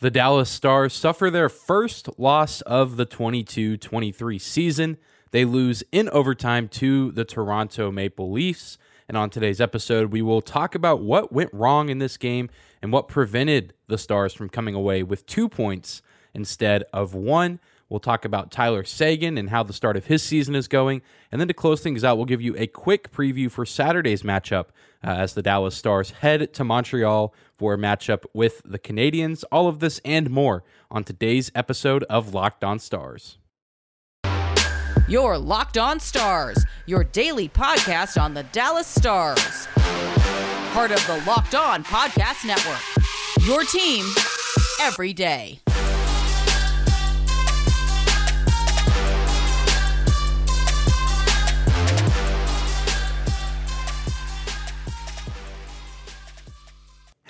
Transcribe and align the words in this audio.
The 0.00 0.10
Dallas 0.10 0.48
Stars 0.48 0.94
suffer 0.94 1.30
their 1.30 1.50
first 1.50 2.08
loss 2.18 2.62
of 2.62 2.96
the 2.96 3.04
22 3.04 3.76
23 3.76 4.38
season. 4.38 4.96
They 5.30 5.44
lose 5.44 5.84
in 5.92 6.08
overtime 6.08 6.68
to 6.68 7.12
the 7.12 7.26
Toronto 7.26 7.90
Maple 7.90 8.32
Leafs. 8.32 8.78
And 9.08 9.18
on 9.18 9.28
today's 9.28 9.60
episode, 9.60 10.10
we 10.10 10.22
will 10.22 10.40
talk 10.40 10.74
about 10.74 11.02
what 11.02 11.32
went 11.32 11.52
wrong 11.52 11.90
in 11.90 11.98
this 11.98 12.16
game 12.16 12.48
and 12.80 12.94
what 12.94 13.08
prevented 13.08 13.74
the 13.88 13.98
Stars 13.98 14.32
from 14.32 14.48
coming 14.48 14.74
away 14.74 15.02
with 15.02 15.26
two 15.26 15.50
points 15.50 16.00
instead 16.32 16.82
of 16.94 17.12
one. 17.12 17.60
We'll 17.90 18.00
talk 18.00 18.24
about 18.24 18.52
Tyler 18.52 18.84
Seguin 18.84 19.36
and 19.36 19.50
how 19.50 19.64
the 19.64 19.72
start 19.72 19.96
of 19.96 20.06
his 20.06 20.22
season 20.22 20.54
is 20.54 20.68
going. 20.68 21.02
And 21.30 21.40
then 21.40 21.48
to 21.48 21.54
close 21.54 21.80
things 21.80 22.04
out, 22.04 22.16
we'll 22.16 22.24
give 22.24 22.40
you 22.40 22.54
a 22.56 22.68
quick 22.68 23.10
preview 23.12 23.50
for 23.50 23.66
Saturday's 23.66 24.22
matchup 24.22 24.66
uh, 25.04 25.10
as 25.10 25.34
the 25.34 25.42
Dallas 25.42 25.76
Stars 25.76 26.12
head 26.12 26.54
to 26.54 26.64
Montreal 26.64 27.34
for 27.58 27.74
a 27.74 27.76
matchup 27.76 28.24
with 28.32 28.62
the 28.64 28.78
Canadiens. 28.78 29.42
All 29.50 29.66
of 29.66 29.80
this 29.80 30.00
and 30.04 30.30
more 30.30 30.62
on 30.90 31.02
today's 31.02 31.50
episode 31.54 32.04
of 32.04 32.32
Locked 32.32 32.62
On 32.62 32.78
Stars. 32.78 33.38
Your 35.08 35.36
Locked 35.36 35.76
On 35.76 35.98
Stars, 35.98 36.64
your 36.86 37.02
daily 37.02 37.48
podcast 37.48 38.20
on 38.20 38.34
the 38.34 38.44
Dallas 38.44 38.86
Stars. 38.86 39.66
Part 40.72 40.92
of 40.92 41.04
the 41.08 41.20
Locked 41.26 41.56
On 41.56 41.82
Podcast 41.82 42.46
Network. 42.46 42.80
Your 43.44 43.64
team 43.64 44.06
every 44.80 45.12
day. 45.12 45.58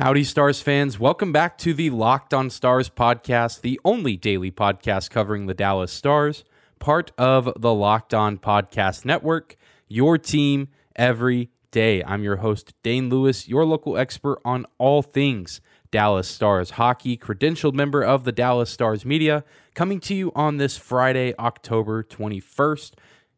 Howdy, 0.01 0.25
Stars 0.25 0.63
fans. 0.63 0.99
Welcome 0.99 1.31
back 1.31 1.59
to 1.59 1.75
the 1.75 1.91
Locked 1.91 2.33
on 2.33 2.49
Stars 2.49 2.89
podcast, 2.89 3.61
the 3.61 3.79
only 3.85 4.17
daily 4.17 4.51
podcast 4.51 5.11
covering 5.11 5.45
the 5.45 5.53
Dallas 5.53 5.93
Stars, 5.93 6.43
part 6.79 7.13
of 7.19 7.53
the 7.55 7.75
Locked 7.75 8.15
On 8.15 8.39
Podcast 8.39 9.05
Network, 9.05 9.57
your 9.89 10.17
team 10.17 10.69
every 10.97 11.51
day. 11.71 12.03
I'm 12.03 12.23
your 12.23 12.37
host, 12.37 12.73
Dane 12.83 13.11
Lewis, 13.11 13.47
your 13.47 13.67
local 13.67 13.99
expert 13.99 14.41
on 14.43 14.65
all 14.79 15.03
things 15.03 15.61
Dallas 15.91 16.29
Stars 16.29 16.71
hockey, 16.71 17.19
credentialed 17.19 17.75
member 17.75 18.03
of 18.03 18.25
the 18.25 18.33
Dallas 18.33 18.71
Stars 18.71 19.05
media, 19.05 19.45
coming 19.75 20.01
to 20.01 20.15
you 20.15 20.33
on 20.35 20.57
this 20.57 20.79
Friday, 20.79 21.35
October 21.39 22.03
21st. 22.03 22.93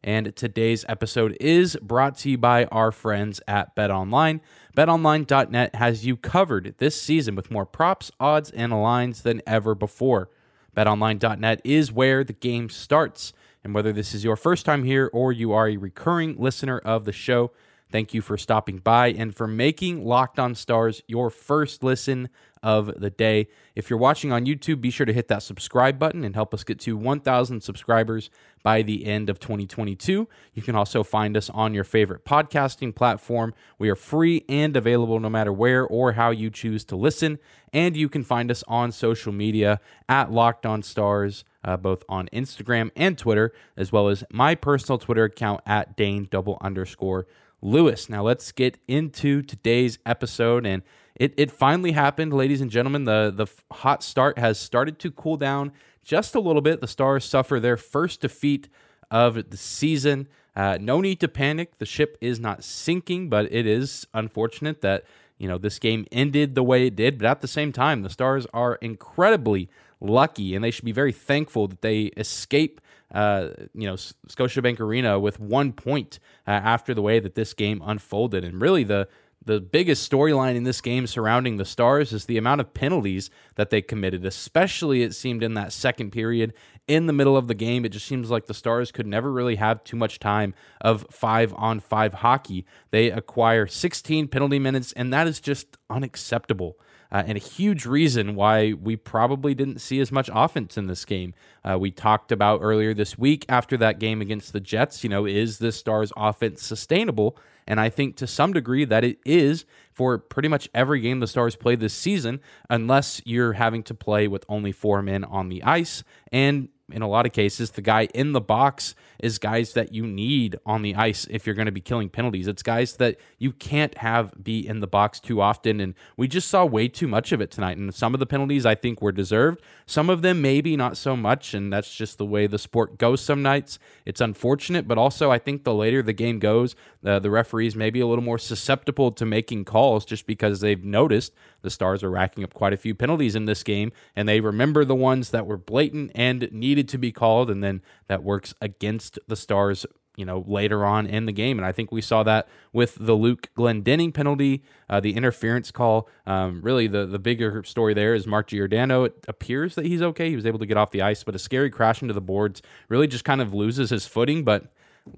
And 0.05 0.35
today's 0.35 0.83
episode 0.89 1.37
is 1.39 1.77
brought 1.81 2.17
to 2.19 2.31
you 2.31 2.37
by 2.37 2.65
our 2.65 2.91
friends 2.91 3.39
at 3.47 3.73
Bet 3.73 3.89
Online. 3.89 4.41
BetOnline.net 4.75 5.75
has 5.75 6.03
you 6.03 6.17
covered 6.17 6.73
this 6.79 6.99
season 6.99 7.35
with 7.35 7.51
more 7.51 7.65
props, 7.65 8.11
odds, 8.19 8.49
and 8.49 8.71
lines 8.71 9.21
than 9.21 9.39
ever 9.45 9.75
before. 9.75 10.31
BetOnline.net 10.75 11.61
is 11.63 11.91
where 11.91 12.23
the 12.23 12.33
game 12.33 12.69
starts. 12.69 13.33
And 13.63 13.75
whether 13.75 13.93
this 13.93 14.15
is 14.15 14.23
your 14.23 14.35
first 14.35 14.65
time 14.65 14.83
here 14.83 15.11
or 15.13 15.31
you 15.31 15.51
are 15.51 15.69
a 15.69 15.77
recurring 15.77 16.35
listener 16.39 16.79
of 16.79 17.05
the 17.05 17.11
show, 17.11 17.51
thank 17.93 18.11
you 18.11 18.21
for 18.21 18.39
stopping 18.39 18.79
by 18.79 19.09
and 19.09 19.35
for 19.35 19.45
making 19.45 20.03
Locked 20.03 20.39
On 20.39 20.55
Stars 20.55 21.03
your 21.07 21.29
first 21.29 21.83
listen 21.83 22.27
of 22.63 22.87
the 22.99 23.11
day. 23.11 23.47
If 23.75 23.89
you're 23.89 23.99
watching 23.99 24.31
on 24.31 24.47
YouTube, 24.47 24.81
be 24.81 24.89
sure 24.89 25.05
to 25.05 25.13
hit 25.13 25.27
that 25.27 25.43
subscribe 25.43 25.99
button 25.99 26.23
and 26.23 26.33
help 26.33 26.55
us 26.55 26.63
get 26.63 26.79
to 26.79 26.97
1,000 26.97 27.61
subscribers 27.61 28.31
by 28.63 28.81
the 28.81 29.05
end 29.05 29.29
of 29.29 29.39
2022. 29.39 30.27
You 30.55 30.61
can 30.63 30.75
also 30.75 31.03
find 31.03 31.37
us 31.37 31.51
on 31.51 31.75
your 31.75 31.83
favorite 31.83 32.25
podcasting 32.25 32.95
platform. 32.95 33.53
We 33.77 33.89
are 33.89 33.95
free 33.95 34.43
and 34.49 34.75
available 34.75 35.19
no 35.19 35.29
matter 35.29 35.53
where 35.53 35.85
or 35.85 36.13
how 36.13 36.31
you 36.31 36.49
choose 36.49 36.83
to 36.85 36.95
listen. 36.95 37.37
And 37.73 37.95
you 37.95 38.09
can 38.09 38.23
find 38.23 38.49
us 38.49 38.63
on 38.67 38.91
social 38.91 39.31
media 39.31 39.79
at 40.09 40.31
Locked 40.31 40.65
On 40.65 40.81
Stars. 40.81 41.45
Uh, 41.65 41.77
both 41.77 42.03
on 42.09 42.27
Instagram 42.33 42.91
and 42.93 43.17
Twitter, 43.17 43.53
as 43.77 43.89
well 43.89 44.09
as 44.09 44.25
my 44.29 44.53
personal 44.53 44.97
Twitter 44.97 45.23
account 45.23 45.61
at 45.65 45.95
Dane 45.95 46.27
double 46.29 46.57
underscore 46.59 47.25
Lewis. 47.63 48.09
Now 48.09 48.23
let's 48.23 48.51
get 48.51 48.77
into 48.87 49.41
today's 49.41 49.97
episode 50.05 50.65
and 50.65 50.83
it, 51.15 51.33
it 51.37 51.51
finally 51.51 51.91
happened, 51.91 52.33
ladies 52.33 52.59
and 52.61 52.71
gentlemen. 52.71 53.05
The 53.05 53.31
the 53.35 53.47
hot 53.71 54.03
start 54.03 54.37
has 54.37 54.59
started 54.59 54.99
to 54.99 55.11
cool 55.11 55.37
down 55.37 55.71
just 56.03 56.35
a 56.35 56.39
little 56.39 56.61
bit. 56.61 56.81
The 56.81 56.87
Stars 56.87 57.23
suffer 57.23 57.59
their 57.59 57.77
first 57.77 58.21
defeat 58.21 58.67
of 59.11 59.49
the 59.49 59.57
season. 59.57 60.27
Uh, 60.55 60.77
no 60.79 61.01
need 61.01 61.19
to 61.19 61.27
panic. 61.27 61.77
The 61.77 61.85
ship 61.85 62.17
is 62.19 62.39
not 62.39 62.63
sinking, 62.63 63.29
but 63.29 63.51
it 63.51 63.65
is 63.65 64.07
unfortunate 64.13 64.81
that 64.81 65.05
you 65.37 65.47
know 65.47 65.57
this 65.57 65.79
game 65.79 66.05
ended 66.11 66.55
the 66.55 66.63
way 66.63 66.87
it 66.87 66.95
did. 66.95 67.19
But 67.19 67.27
at 67.27 67.41
the 67.41 67.47
same 67.47 67.71
time, 67.71 68.01
the 68.01 68.09
Stars 68.09 68.47
are 68.53 68.75
incredibly 68.75 69.69
lucky, 70.01 70.55
and 70.55 70.63
they 70.63 70.71
should 70.71 70.85
be 70.85 70.91
very 70.91 71.13
thankful 71.13 71.67
that 71.67 71.81
they 71.81 72.05
escape. 72.17 72.81
Uh, 73.13 73.49
you 73.73 73.87
know, 73.87 73.93
Scotiabank 73.93 74.79
Arena 74.79 75.19
with 75.19 75.39
one 75.39 75.71
point 75.71 76.19
uh, 76.47 76.51
after 76.51 76.93
the 76.93 77.01
way 77.01 77.19
that 77.19 77.35
this 77.35 77.53
game 77.53 77.81
unfolded, 77.85 78.43
and 78.43 78.59
really 78.59 78.83
the 78.83 79.07
the 79.45 79.59
biggest 79.59 80.09
storyline 80.09 80.55
in 80.55 80.63
this 80.63 80.79
game 80.79 81.05
surrounding 81.05 81.57
the 81.57 81.65
Stars 81.65 82.13
is 82.13 82.25
the 82.25 82.37
amount 82.37 82.61
of 82.61 82.73
penalties 82.73 83.29
that 83.55 83.69
they 83.69 83.81
committed, 83.81 84.25
especially 84.25 85.03
it 85.03 85.13
seemed 85.13 85.43
in 85.43 85.53
that 85.55 85.73
second 85.73 86.11
period 86.11 86.53
in 86.87 87.07
the 87.07 87.13
middle 87.13 87.35
of 87.35 87.47
the 87.47 87.53
game. 87.53 87.83
It 87.85 87.89
just 87.89 88.05
seems 88.05 88.29
like 88.29 88.45
the 88.45 88.53
Stars 88.53 88.91
could 88.91 89.07
never 89.07 89.31
really 89.31 89.55
have 89.55 89.83
too 89.83 89.97
much 89.97 90.19
time 90.19 90.53
of 90.81 91.05
five 91.11 91.53
on 91.55 91.79
five 91.79 92.13
hockey. 92.15 92.65
They 92.91 93.11
acquire 93.11 93.67
16 93.67 94.27
penalty 94.29 94.59
minutes, 94.59 94.93
and 94.93 95.11
that 95.13 95.27
is 95.27 95.39
just 95.39 95.77
unacceptable. 95.89 96.77
Uh, 97.13 97.23
and 97.27 97.37
a 97.37 97.39
huge 97.39 97.85
reason 97.85 98.35
why 98.35 98.73
we 98.73 98.95
probably 98.95 99.53
didn't 99.53 99.79
see 99.79 99.99
as 99.99 100.11
much 100.11 100.31
offense 100.33 100.77
in 100.77 100.87
this 100.87 101.05
game. 101.05 101.33
Uh, 101.63 101.77
we 101.79 101.91
talked 101.91 102.31
about 102.31 102.59
earlier 102.61 102.93
this 102.93 103.17
week 103.17 103.45
after 103.47 103.77
that 103.77 103.99
game 103.99 104.19
against 104.19 104.51
the 104.51 104.59
Jets, 104.59 105.03
you 105.03 105.09
know, 105.09 105.25
is 105.25 105.59
the 105.59 105.71
Stars 105.71 106.11
offense 106.17 106.63
sustainable? 106.63 107.37
And 107.67 107.79
I 107.79 107.89
think 107.89 108.17
to 108.17 108.27
some 108.27 108.51
degree 108.51 108.83
that 108.85 109.03
it 109.03 109.19
is 109.25 109.65
for 109.91 110.17
pretty 110.17 110.49
much 110.49 110.67
every 110.73 110.99
game 110.99 111.19
the 111.19 111.27
Stars 111.27 111.55
play 111.55 111.75
this 111.75 111.93
season, 111.93 112.41
unless 112.69 113.21
you're 113.25 113.53
having 113.53 113.83
to 113.83 113.93
play 113.93 114.27
with 114.27 114.43
only 114.49 114.71
four 114.71 115.01
men 115.01 115.23
on 115.23 115.49
the 115.49 115.63
ice. 115.63 116.03
And 116.31 116.69
in 116.91 117.01
a 117.01 117.07
lot 117.07 117.25
of 117.25 117.31
cases, 117.31 117.71
the 117.71 117.81
guy 117.81 118.09
in 118.13 118.33
the 118.33 118.41
box 118.41 118.93
is 119.19 119.39
guys 119.39 119.71
that 119.73 119.93
you 119.93 120.05
need 120.05 120.57
on 120.65 120.81
the 120.81 120.95
ice 120.95 121.25
if 121.29 121.45
you're 121.45 121.55
going 121.55 121.65
to 121.65 121.71
be 121.71 121.79
killing 121.79 122.09
penalties. 122.09 122.45
It's 122.45 122.61
guys 122.61 122.97
that 122.97 123.17
you 123.37 123.53
can't 123.53 123.97
have 123.99 124.33
be 124.43 124.67
in 124.67 124.81
the 124.81 124.87
box 124.87 125.21
too 125.21 125.39
often. 125.39 125.79
And 125.79 125.95
we 126.17 126.27
just 126.27 126.49
saw 126.49 126.65
way 126.65 126.89
too 126.89 127.07
much 127.07 127.31
of 127.31 127.39
it 127.39 127.51
tonight. 127.51 127.77
And 127.77 127.93
some 127.95 128.13
of 128.13 128.19
the 128.19 128.25
penalties 128.25 128.65
I 128.65 128.75
think 128.75 129.01
were 129.01 129.13
deserved, 129.13 129.61
some 129.85 130.09
of 130.09 130.23
them 130.23 130.41
maybe 130.41 130.75
not 130.75 130.97
so 130.97 131.15
much. 131.15 131.53
And 131.53 131.71
that's 131.71 131.93
just 131.93 132.17
the 132.17 132.25
way 132.25 132.47
the 132.47 132.59
sport 132.59 132.97
goes 132.97 133.21
some 133.21 133.41
nights. 133.41 133.79
It's 134.05 134.19
unfortunate, 134.19 134.85
but 134.85 134.97
also 134.97 135.31
I 135.31 135.39
think 135.39 135.63
the 135.63 135.73
later 135.73 136.01
the 136.01 136.11
game 136.11 136.39
goes, 136.39 136.75
uh, 137.05 137.19
the 137.19 137.31
referees 137.31 137.77
may 137.77 137.91
be 137.91 138.01
a 138.01 138.07
little 138.07 138.23
more 138.23 138.37
susceptible 138.37 139.11
to 139.13 139.25
making 139.25 139.63
calls 139.63 140.03
just 140.03 140.27
because 140.27 140.59
they've 140.59 140.83
noticed 140.83 141.33
the 141.61 141.69
Stars 141.69 142.03
are 142.03 142.09
racking 142.09 142.43
up 142.43 142.53
quite 142.53 142.73
a 142.73 142.77
few 142.77 142.93
penalties 142.93 143.35
in 143.35 143.45
this 143.45 143.63
game, 143.63 143.93
and 144.17 144.27
they 144.27 144.41
remember 144.41 144.83
the 144.83 144.95
ones 144.95 145.29
that 145.29 145.47
were 145.47 145.57
blatant 145.57 146.11
and 146.13 146.49
needed 146.51 146.72
to 146.81 146.97
be 146.97 147.11
called, 147.11 147.51
and 147.51 147.63
then 147.63 147.81
that 148.07 148.23
works 148.23 148.53
against 148.61 149.19
the 149.27 149.35
Stars 149.35 149.85
you 150.15 150.25
know, 150.25 150.43
later 150.47 150.85
on 150.85 151.07
in 151.07 151.25
the 151.25 151.31
game. 151.31 151.57
And 151.57 151.65
I 151.65 151.71
think 151.71 151.91
we 151.91 152.01
saw 152.01 152.23
that 152.23 152.47
with 152.71 152.95
the 152.99 153.13
Luke 153.13 153.49
Glendening 153.57 154.13
penalty, 154.13 154.63
uh, 154.89 154.99
the 154.99 155.15
interference 155.15 155.71
call. 155.71 156.07
Um, 156.27 156.61
really, 156.61 156.87
the, 156.87 157.05
the 157.05 157.19
bigger 157.19 157.63
story 157.63 157.93
there 157.93 158.13
is 158.13 158.27
Mark 158.27 158.47
Giordano. 158.47 159.05
It 159.05 159.25
appears 159.27 159.75
that 159.75 159.85
he's 159.85 160.01
okay. 160.01 160.29
He 160.29 160.35
was 160.35 160.45
able 160.45 160.59
to 160.59 160.65
get 160.65 160.77
off 160.77 160.91
the 160.91 161.01
ice, 161.01 161.23
but 161.23 161.35
a 161.35 161.39
scary 161.39 161.69
crash 161.69 162.01
into 162.01 162.13
the 162.13 162.21
boards 162.21 162.61
really 162.89 163.07
just 163.07 163.25
kind 163.25 163.41
of 163.41 163.53
loses 163.53 163.89
his 163.89 164.05
footing. 164.05 164.43
But 164.43 164.71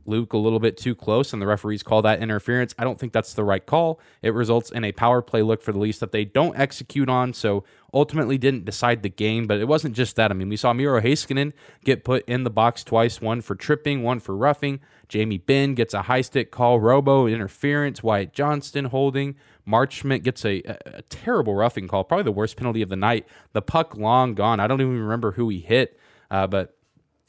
Luke 0.05 0.33
a 0.33 0.37
little 0.37 0.59
bit 0.59 0.77
too 0.77 0.95
close, 0.95 1.31
and 1.31 1.41
the 1.41 1.45
referees 1.45 1.83
call 1.83 2.01
that 2.01 2.21
interference. 2.21 2.73
I 2.77 2.83
don't 2.83 2.99
think 2.99 3.13
that's 3.13 3.33
the 3.33 3.43
right 3.43 3.63
call. 3.63 3.99
It 4.23 4.33
results 4.33 4.71
in 4.71 4.83
a 4.83 4.91
power 4.91 5.21
play 5.21 5.43
look 5.43 5.61
for 5.61 5.71
the 5.71 5.79
Leafs 5.79 5.99
that 5.99 6.11
they 6.11 6.25
don't 6.25 6.57
execute 6.57 7.07
on, 7.07 7.33
so 7.33 7.63
ultimately 7.93 8.37
didn't 8.37 8.65
decide 8.65 9.03
the 9.03 9.09
game. 9.09 9.45
But 9.45 9.59
it 9.59 9.67
wasn't 9.67 9.95
just 9.95 10.15
that. 10.15 10.31
I 10.31 10.33
mean, 10.33 10.49
we 10.49 10.57
saw 10.57 10.73
Miro 10.73 10.99
Heiskanen 11.01 11.53
get 11.83 12.03
put 12.03 12.27
in 12.27 12.43
the 12.43 12.49
box 12.49 12.83
twice, 12.83 13.21
one 13.21 13.41
for 13.41 13.55
tripping, 13.55 14.01
one 14.01 14.19
for 14.19 14.35
roughing. 14.35 14.79
Jamie 15.07 15.37
Benn 15.37 15.75
gets 15.75 15.93
a 15.93 16.03
high 16.03 16.21
stick 16.21 16.49
call, 16.49 16.79
robo 16.79 17.27
interference, 17.27 18.01
Wyatt 18.01 18.33
Johnston 18.33 18.85
holding. 18.85 19.35
Marchment 19.67 20.23
gets 20.23 20.43
a, 20.45 20.61
a, 20.65 20.77
a 20.85 21.01
terrible 21.03 21.53
roughing 21.53 21.87
call, 21.87 22.03
probably 22.03 22.23
the 22.23 22.31
worst 22.31 22.57
penalty 22.57 22.81
of 22.81 22.89
the 22.89 22.95
night. 22.95 23.27
The 23.53 23.61
puck 23.61 23.95
long 23.95 24.33
gone. 24.33 24.59
I 24.59 24.65
don't 24.67 24.81
even 24.81 24.99
remember 24.99 25.33
who 25.33 25.49
he 25.49 25.59
hit, 25.59 25.99
uh, 26.31 26.47
but 26.47 26.74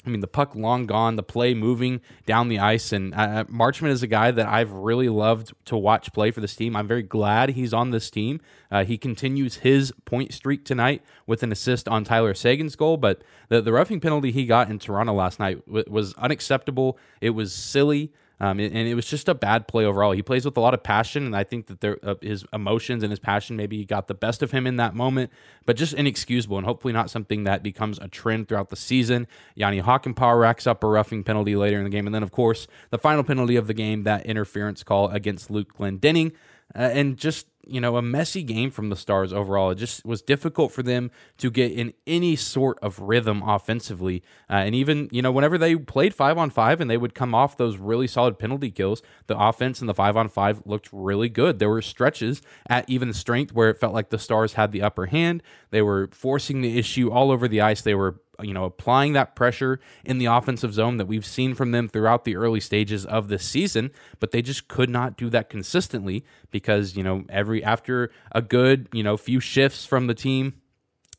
I 0.06 0.10
mean, 0.10 0.20
the 0.20 0.28
puck 0.28 0.54
long 0.54 0.86
gone, 0.86 1.16
the 1.16 1.22
play 1.22 1.52
moving 1.52 2.00
down 2.26 2.48
the 2.48 2.58
ice. 2.58 2.92
And 2.92 3.12
uh, 3.14 3.16
uh, 3.16 3.44
Marchment 3.44 3.88
is 3.88 4.02
a 4.02 4.06
guy 4.06 4.30
that 4.30 4.46
I've 4.46 4.70
really 4.70 5.08
loved 5.08 5.52
to 5.66 5.76
watch 5.76 6.12
play 6.12 6.30
for 6.30 6.40
this 6.40 6.54
team. 6.54 6.76
I'm 6.76 6.86
very 6.86 7.02
glad 7.02 7.50
he's 7.50 7.74
on 7.74 7.90
this 7.90 8.08
team. 8.10 8.40
Uh, 8.70 8.84
he 8.84 8.96
continues 8.96 9.56
his 9.56 9.92
point 10.04 10.32
streak 10.32 10.64
tonight 10.64 11.02
with 11.26 11.42
an 11.42 11.50
assist 11.50 11.88
on 11.88 12.04
Tyler 12.04 12.34
Seguin's 12.34 12.76
goal. 12.76 12.96
But 12.96 13.22
the, 13.48 13.60
the 13.60 13.72
roughing 13.72 14.00
penalty 14.00 14.30
he 14.30 14.46
got 14.46 14.70
in 14.70 14.78
Toronto 14.78 15.14
last 15.14 15.40
night 15.40 15.64
w- 15.66 15.84
was 15.88 16.14
unacceptable. 16.14 16.98
It 17.20 17.30
was 17.30 17.52
silly. 17.52 18.12
Um, 18.38 18.60
and, 18.60 18.74
it 18.74 18.94
was 18.94 19.06
just 19.06 19.28
a 19.28 19.34
bad 19.34 19.66
play 19.66 19.86
overall. 19.86 20.12
He 20.12 20.22
plays 20.22 20.44
with 20.44 20.56
a 20.56 20.60
lot 20.60 20.74
of 20.74 20.82
passion, 20.82 21.24
and 21.24 21.34
I 21.34 21.42
think 21.42 21.68
that 21.68 21.80
there, 21.80 21.98
uh, 22.02 22.16
his 22.20 22.44
emotions 22.52 23.02
and 23.02 23.10
his 23.10 23.18
passion 23.18 23.56
maybe 23.56 23.84
got 23.84 24.08
the 24.08 24.14
best 24.14 24.42
of 24.42 24.50
him 24.50 24.66
in 24.66 24.76
that 24.76 24.94
moment, 24.94 25.30
but 25.64 25.76
just 25.76 25.94
inexcusable 25.94 26.58
and 26.58 26.66
hopefully 26.66 26.92
not 26.92 27.08
something 27.08 27.44
that 27.44 27.62
becomes 27.62 27.98
a 27.98 28.08
trend 28.08 28.48
throughout 28.48 28.68
the 28.68 28.76
season. 28.76 29.26
Jani 29.54 29.80
Hakanpää 29.80 30.38
racks 30.38 30.66
up 30.66 30.84
a 30.84 30.86
roughing 30.86 31.24
penalty 31.24 31.56
later 31.56 31.78
in 31.78 31.84
the 31.84 31.90
game. 31.90 32.06
And 32.06 32.14
then, 32.14 32.22
of 32.22 32.30
course, 32.30 32.66
the 32.90 32.98
final 32.98 33.24
penalty 33.24 33.56
of 33.56 33.66
the 33.66 33.74
game, 33.74 34.02
that 34.02 34.26
interference 34.26 34.82
call 34.82 35.08
against 35.08 35.50
Luke 35.50 35.76
Glendening. 35.78 36.32
Uh, 36.74 36.90
and 36.92 37.16
just 37.16 37.46
you 37.66 37.80
know, 37.80 37.96
a 37.96 38.02
messy 38.02 38.42
game 38.42 38.70
from 38.70 38.88
the 38.88 38.96
Stars 38.96 39.32
overall. 39.32 39.70
It 39.70 39.76
just 39.76 40.04
was 40.04 40.22
difficult 40.22 40.72
for 40.72 40.82
them 40.82 41.10
to 41.38 41.50
get 41.50 41.72
in 41.72 41.92
any 42.06 42.36
sort 42.36 42.78
of 42.80 42.98
rhythm 43.00 43.42
offensively. 43.42 44.22
Uh, 44.48 44.54
and 44.54 44.74
even, 44.74 45.08
you 45.10 45.22
know, 45.22 45.32
whenever 45.32 45.58
they 45.58 45.76
played 45.76 46.14
five 46.14 46.38
on 46.38 46.50
five 46.50 46.80
and 46.80 46.90
they 46.90 46.96
would 46.96 47.14
come 47.14 47.34
off 47.34 47.56
those 47.56 47.76
really 47.76 48.06
solid 48.06 48.38
penalty 48.38 48.70
kills, 48.70 49.02
the 49.26 49.38
offense 49.38 49.80
in 49.80 49.86
the 49.86 49.94
five 49.94 50.16
on 50.16 50.28
five 50.28 50.62
looked 50.64 50.88
really 50.92 51.28
good. 51.28 51.58
There 51.58 51.70
were 51.70 51.82
stretches 51.82 52.40
at 52.68 52.88
even 52.88 53.12
strength 53.12 53.52
where 53.52 53.70
it 53.70 53.78
felt 53.78 53.94
like 53.94 54.10
the 54.10 54.18
Stars 54.18 54.54
had 54.54 54.72
the 54.72 54.82
upper 54.82 55.06
hand. 55.06 55.42
They 55.70 55.82
were 55.82 56.08
forcing 56.12 56.60
the 56.60 56.78
issue 56.78 57.10
all 57.10 57.30
over 57.30 57.48
the 57.48 57.60
ice. 57.60 57.82
They 57.82 57.94
were 57.94 58.20
you 58.42 58.52
know, 58.52 58.64
applying 58.64 59.12
that 59.14 59.34
pressure 59.34 59.80
in 60.04 60.18
the 60.18 60.26
offensive 60.26 60.72
zone 60.74 60.96
that 60.96 61.06
we've 61.06 61.26
seen 61.26 61.54
from 61.54 61.70
them 61.70 61.88
throughout 61.88 62.24
the 62.24 62.36
early 62.36 62.60
stages 62.60 63.06
of 63.06 63.28
this 63.28 63.44
season, 63.44 63.90
but 64.20 64.30
they 64.30 64.42
just 64.42 64.68
could 64.68 64.90
not 64.90 65.16
do 65.16 65.30
that 65.30 65.48
consistently 65.48 66.24
because, 66.50 66.96
you 66.96 67.02
know, 67.02 67.24
every 67.28 67.55
after 67.62 68.10
a 68.32 68.42
good, 68.42 68.88
you 68.92 69.02
know, 69.02 69.16
few 69.16 69.40
shifts 69.40 69.84
from 69.84 70.06
the 70.06 70.14
team 70.14 70.54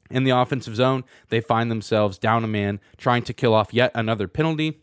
in 0.09 0.23
the 0.23 0.31
offensive 0.31 0.75
zone, 0.75 1.03
they 1.29 1.41
find 1.41 1.69
themselves 1.69 2.17
down 2.17 2.43
a 2.43 2.47
man 2.47 2.79
trying 2.97 3.23
to 3.23 3.33
kill 3.33 3.53
off 3.53 3.73
yet 3.73 3.91
another 3.93 4.27
penalty. 4.27 4.79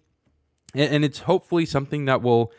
And 0.74 1.04
it's 1.04 1.20
hopefully 1.20 1.66
something 1.66 2.06
that 2.06 2.20
will 2.20 2.52